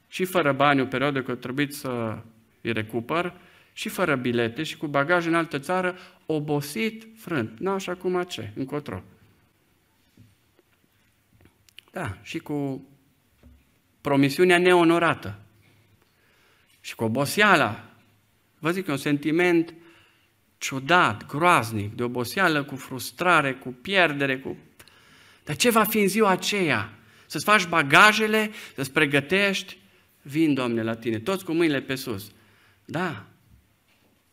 și 0.07 0.25
fără 0.25 0.51
bani 0.51 0.81
o 0.81 0.85
perioadă 0.85 1.21
că 1.21 1.35
trebuie 1.35 1.67
să 1.71 2.17
îi 2.61 2.71
recupăr, 2.71 3.33
și 3.73 3.89
fără 3.89 4.15
bilete 4.15 4.63
și 4.63 4.77
cu 4.77 4.87
bagaj 4.87 5.25
în 5.25 5.35
altă 5.35 5.59
țară, 5.59 5.97
obosit, 6.25 7.07
frânt. 7.15 7.59
Nu 7.59 7.71
așa 7.71 7.95
cum 7.95 8.23
ce, 8.23 8.51
încotro. 8.55 9.03
Da, 11.91 12.17
și 12.21 12.39
cu 12.39 12.87
promisiunea 14.01 14.57
neonorată. 14.57 15.39
Și 16.81 16.95
cu 16.95 17.03
oboseala. 17.03 17.89
Vă 18.59 18.71
zic, 18.71 18.87
e 18.87 18.91
un 18.91 18.97
sentiment 18.97 19.73
ciudat, 20.63 21.25
groaznic, 21.25 21.95
de 21.95 22.03
oboseală, 22.03 22.63
cu 22.63 22.75
frustrare, 22.75 23.53
cu 23.53 23.69
pierdere, 23.69 24.39
cu... 24.39 24.57
Dar 25.43 25.55
ce 25.55 25.69
va 25.69 25.83
fi 25.83 25.99
în 25.99 26.07
ziua 26.07 26.29
aceea? 26.29 26.93
Să-ți 27.25 27.45
faci 27.45 27.65
bagajele, 27.65 28.51
să-ți 28.75 28.91
pregătești, 28.91 29.77
vin, 30.21 30.53
Doamne, 30.53 30.83
la 30.83 30.95
tine, 30.95 31.19
toți 31.19 31.45
cu 31.45 31.53
mâinile 31.53 31.81
pe 31.81 31.95
sus. 31.95 32.31
Da, 32.85 33.25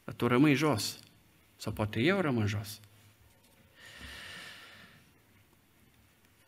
dar 0.04 0.14
tu 0.14 0.26
rămâi 0.26 0.54
jos. 0.54 0.98
Sau 1.56 1.72
poate 1.72 2.00
eu 2.00 2.20
rămân 2.20 2.46
jos. 2.46 2.80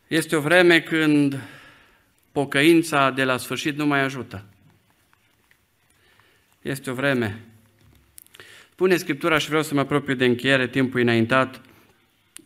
Este 0.07 0.35
o 0.35 0.41
vreme 0.41 0.81
când 0.81 1.39
pocăința 2.31 3.11
de 3.11 3.23
la 3.23 3.37
sfârșit 3.37 3.77
nu 3.77 3.85
mai 3.85 3.99
ajută. 3.99 4.45
Este 6.61 6.89
o 6.89 6.93
vreme. 6.93 7.52
Spune 8.83 8.97
Scriptura 8.97 9.37
și 9.37 9.47
vreau 9.47 9.63
să 9.63 9.73
mă 9.73 9.79
apropiu 9.79 10.13
de 10.13 10.25
încheiere, 10.25 10.67
timpul 10.67 10.99
înaintat. 10.99 11.61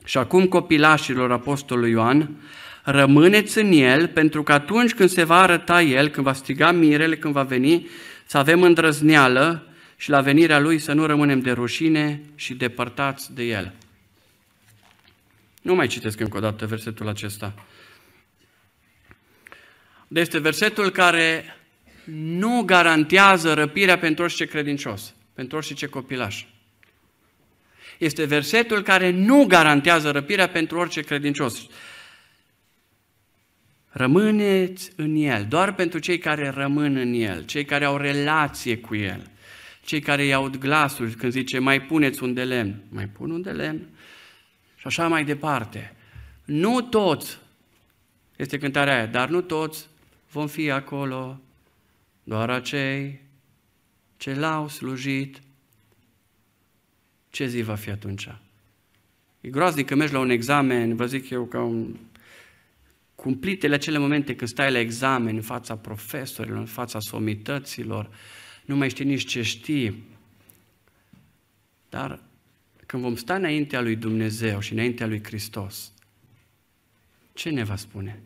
Și 0.06 0.18
acum 0.18 0.46
copilașilor 0.46 1.32
Apostolului 1.32 1.92
Ioan, 1.92 2.30
rămâneți 2.84 3.58
în 3.58 3.72
el, 3.72 4.08
pentru 4.08 4.44
că 4.44 4.54
atunci 4.54 4.94
când 4.94 5.10
se 5.10 5.24
va 5.24 5.42
arăta 5.42 5.82
el, 5.82 6.08
când 6.10 6.26
va 6.26 6.34
striga 6.34 6.72
mirele, 6.72 7.18
când 7.18 7.34
va 7.34 7.44
veni, 7.44 7.88
să 8.26 8.38
avem 8.38 8.62
îndrăzneală 8.62 9.68
și 9.96 10.10
la 10.10 10.22
venirea 10.22 10.60
lui 10.60 10.80
să 10.80 10.94
nu 10.94 11.06
rămânem 11.06 11.40
de 11.40 11.52
rușine 11.52 12.22
și 12.36 12.54
depărtați 12.54 13.34
de 13.34 13.44
el. 13.44 13.74
Nu 15.62 15.76
mai 15.76 15.88
citesc 15.88 16.20
încă 16.20 16.38
o 16.38 16.40
dată 16.40 16.66
versetul 16.66 17.08
acesta. 17.08 17.54
Este 20.08 20.40
versetul 20.40 20.90
care 20.90 21.58
nu 22.30 22.62
garantează 22.62 23.54
răpirea 23.54 23.98
pentru 23.98 24.24
orice 24.24 24.46
credincios, 24.46 25.16
pentru 25.38 25.58
orice 25.58 25.88
copilaș. 25.88 26.46
Este 27.98 28.26
versetul 28.26 28.82
care 28.82 29.10
nu 29.10 29.46
garantează 29.46 30.12
răpirea 30.12 30.48
pentru 30.48 30.78
orice 30.78 31.02
credincios. 31.02 31.68
Rămâneți 33.90 34.92
în 34.96 35.16
El, 35.16 35.46
doar 35.50 35.74
pentru 35.74 36.00
cei 36.00 36.18
care 36.18 36.50
rămân 36.50 36.96
în 36.96 37.14
El, 37.14 37.46
cei 37.46 37.66
care 37.66 37.86
au 37.86 37.98
relație 37.98 38.78
cu 38.78 38.96
El. 38.96 39.30
Cei 39.82 40.00
care 40.00 40.26
iau 40.26 40.50
glasul 40.60 41.10
când 41.10 41.32
zice 41.32 41.60
mai 41.60 41.82
puneți 41.82 42.24
un 42.24 42.34
de 42.34 42.44
lemn, 42.44 42.82
mai 42.90 43.08
pun 43.08 43.32
un 43.32 43.42
de 43.42 43.52
lemn 43.52 43.88
și 44.76 44.88
așa 44.88 45.08
mai 45.08 45.24
departe. 45.24 45.96
Nu 46.46 46.82
toți, 46.82 47.38
este 48.36 48.58
cântarea 48.58 48.96
aia, 48.96 49.06
dar 49.06 49.30
nu 49.30 49.42
toți 49.42 49.88
vom 50.32 50.48
fi 50.48 50.72
acolo, 50.72 51.42
doar 52.24 52.50
acei 52.50 53.26
ce 54.18 54.34
l-au 54.34 54.68
slujit. 54.68 55.42
Ce 57.30 57.48
zi 57.48 57.62
va 57.62 57.76
fi 57.76 57.90
atunci? 57.90 58.28
E 59.42 59.50
groaznic 59.50 59.86
că 59.86 59.96
mergi 59.96 60.14
la 60.14 60.20
un 60.20 60.30
examen, 60.30 60.96
vă 60.96 61.06
zic 61.06 61.30
eu, 61.30 61.46
ca 61.46 61.62
un 61.62 61.96
cumplitele 63.16 63.76
acele 63.76 63.98
momente 63.98 64.36
când 64.36 64.50
stai 64.50 64.72
la 64.72 64.80
examen 64.80 65.36
în 65.36 65.42
fața 65.42 65.78
profesorilor, 65.78 66.58
în 66.58 66.66
fața 66.66 67.00
somităților, 67.00 68.10
nu 68.66 68.76
mai 68.76 68.90
știi 68.90 69.06
nici 69.06 69.26
ce 69.26 69.42
știi. 69.42 70.04
Dar 71.90 72.20
când 72.86 73.04
vom 73.04 73.16
sta 73.16 73.36
înaintea 73.36 73.82
lui 73.82 73.96
Dumnezeu 73.96 74.60
și 74.60 74.74
înaintea 74.74 75.08
lui 75.08 75.24
Hristos, 75.24 75.92
ce 77.34 77.50
ne 77.50 77.64
va 77.64 77.76
spune? 77.76 78.22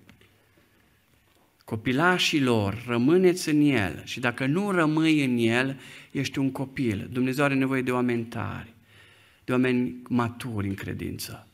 Copilașilor, 1.71 2.83
rămâneți 2.87 3.49
în 3.49 3.61
El 3.61 4.01
și 4.05 4.19
dacă 4.19 4.45
nu 4.45 4.71
rămâi 4.71 5.25
în 5.25 5.37
El, 5.37 5.79
ești 6.11 6.39
un 6.39 6.51
copil. 6.51 7.09
Dumnezeu 7.11 7.43
are 7.43 7.53
nevoie 7.53 7.81
de 7.81 7.91
oameni 7.91 8.23
tari, 8.23 8.73
de 9.43 9.51
oameni 9.51 9.95
maturi 10.09 10.67
în 10.67 10.73
credință. 10.73 11.47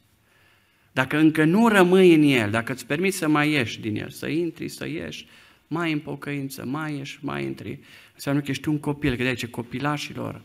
Dacă 0.92 1.18
încă 1.18 1.44
nu 1.44 1.68
rămâi 1.68 2.14
în 2.14 2.22
El, 2.22 2.52
dacă 2.52 2.72
îți 2.72 2.86
permiți 2.86 3.18
să 3.18 3.28
mai 3.28 3.52
ieși 3.52 3.80
din 3.80 3.96
El, 3.96 4.10
să 4.10 4.28
intri, 4.28 4.68
să 4.68 4.88
ieși, 4.88 5.28
mai 5.68 5.92
în 5.92 6.00
pocăință, 6.00 6.66
mai 6.66 6.96
ieși, 6.96 7.20
mai 7.22 7.44
intri, 7.44 7.80
înseamnă 8.14 8.42
că 8.42 8.52
ești 8.52 8.68
un 8.68 8.80
copil, 8.80 9.16
că 9.16 9.24
de 9.24 9.34
ce 9.34 9.48
copilașilor 9.48 10.42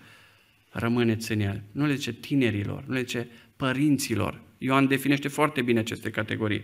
rămâneți 0.71 1.33
în 1.33 1.41
el. 1.41 1.63
Nu 1.71 1.87
le 1.87 1.95
zice 1.95 2.13
tinerilor, 2.13 2.85
nu 2.87 2.93
le 2.93 3.01
zice 3.01 3.29
părinților. 3.57 4.41
Ioan 4.59 4.87
definește 4.87 5.29
foarte 5.29 5.63
bine 5.63 5.79
aceste 5.79 6.11
categorii. 6.11 6.63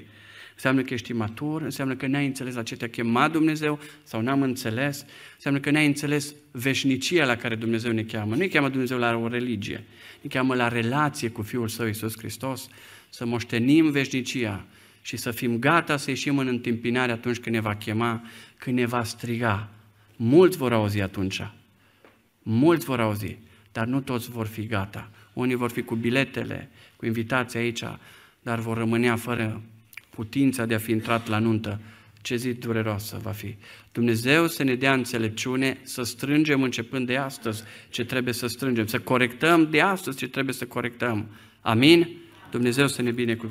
Înseamnă 0.58 0.82
că 0.82 0.94
ești 0.94 1.12
matur, 1.12 1.62
înseamnă 1.62 1.96
că 1.96 2.06
n-ai 2.06 2.26
înțeles 2.26 2.54
la 2.54 2.62
ce 2.62 2.76
te-a 2.76 2.88
chemat 2.88 3.32
Dumnezeu 3.32 3.78
sau 4.02 4.20
n-am 4.20 4.42
înțeles, 4.42 5.04
înseamnă 5.34 5.60
că 5.60 5.70
n-ai 5.70 5.86
înțeles 5.86 6.34
veșnicia 6.50 7.24
la 7.24 7.36
care 7.36 7.54
Dumnezeu 7.54 7.92
ne 7.92 8.02
cheamă. 8.02 8.30
Nu 8.30 8.36
ne 8.36 8.46
cheamă 8.46 8.68
Dumnezeu 8.68 8.98
la 8.98 9.16
o 9.16 9.28
religie, 9.28 9.84
ne 10.20 10.28
cheamă 10.28 10.54
la 10.54 10.68
relație 10.68 11.28
cu 11.28 11.42
Fiul 11.42 11.68
Său 11.68 11.86
Iisus 11.86 12.18
Hristos, 12.18 12.68
să 13.08 13.26
moștenim 13.26 13.90
veșnicia 13.90 14.64
și 15.02 15.16
să 15.16 15.30
fim 15.30 15.58
gata 15.58 15.96
să 15.96 16.10
ieșim 16.10 16.38
în 16.38 16.46
întâmpinare 16.46 17.12
atunci 17.12 17.38
când 17.38 17.54
ne 17.54 17.60
va 17.60 17.74
chema, 17.74 18.22
când 18.56 18.76
ne 18.76 18.86
va 18.86 19.04
striga. 19.04 19.68
Mulți 20.16 20.56
vor 20.56 20.72
auzi 20.72 21.00
atunci. 21.00 21.42
Mulți 22.42 22.84
vor 22.84 23.00
auzi, 23.00 23.38
dar 23.72 23.86
nu 23.86 24.00
toți 24.00 24.30
vor 24.30 24.46
fi 24.46 24.66
gata. 24.66 25.10
Unii 25.32 25.54
vor 25.54 25.70
fi 25.70 25.82
cu 25.82 25.94
biletele, 25.94 26.70
cu 26.96 27.06
invitații 27.06 27.58
aici, 27.58 27.82
dar 28.42 28.58
vor 28.58 28.76
rămânea 28.76 29.16
fără 29.16 29.62
putința 30.18 30.66
de 30.66 30.74
a 30.74 30.78
fi 30.78 30.90
intrat 30.90 31.28
la 31.28 31.38
nuntă. 31.38 31.80
Ce 32.22 32.36
zi 32.36 32.52
dureroasă 32.52 33.20
va 33.22 33.30
fi. 33.30 33.54
Dumnezeu 33.92 34.46
să 34.46 34.62
ne 34.62 34.74
dea 34.74 34.92
înțelepciune 34.92 35.78
să 35.82 36.02
strângem 36.02 36.62
începând 36.62 37.06
de 37.06 37.16
astăzi 37.16 37.62
ce 37.88 38.04
trebuie 38.04 38.34
să 38.34 38.46
strângem, 38.46 38.86
să 38.86 38.98
corectăm 38.98 39.70
de 39.70 39.80
astăzi 39.80 40.16
ce 40.16 40.28
trebuie 40.28 40.54
să 40.54 40.66
corectăm. 40.66 41.26
Amin? 41.60 42.08
Dumnezeu 42.50 42.88
să 42.88 43.02
ne 43.02 43.10
binecuvinte. 43.10 43.46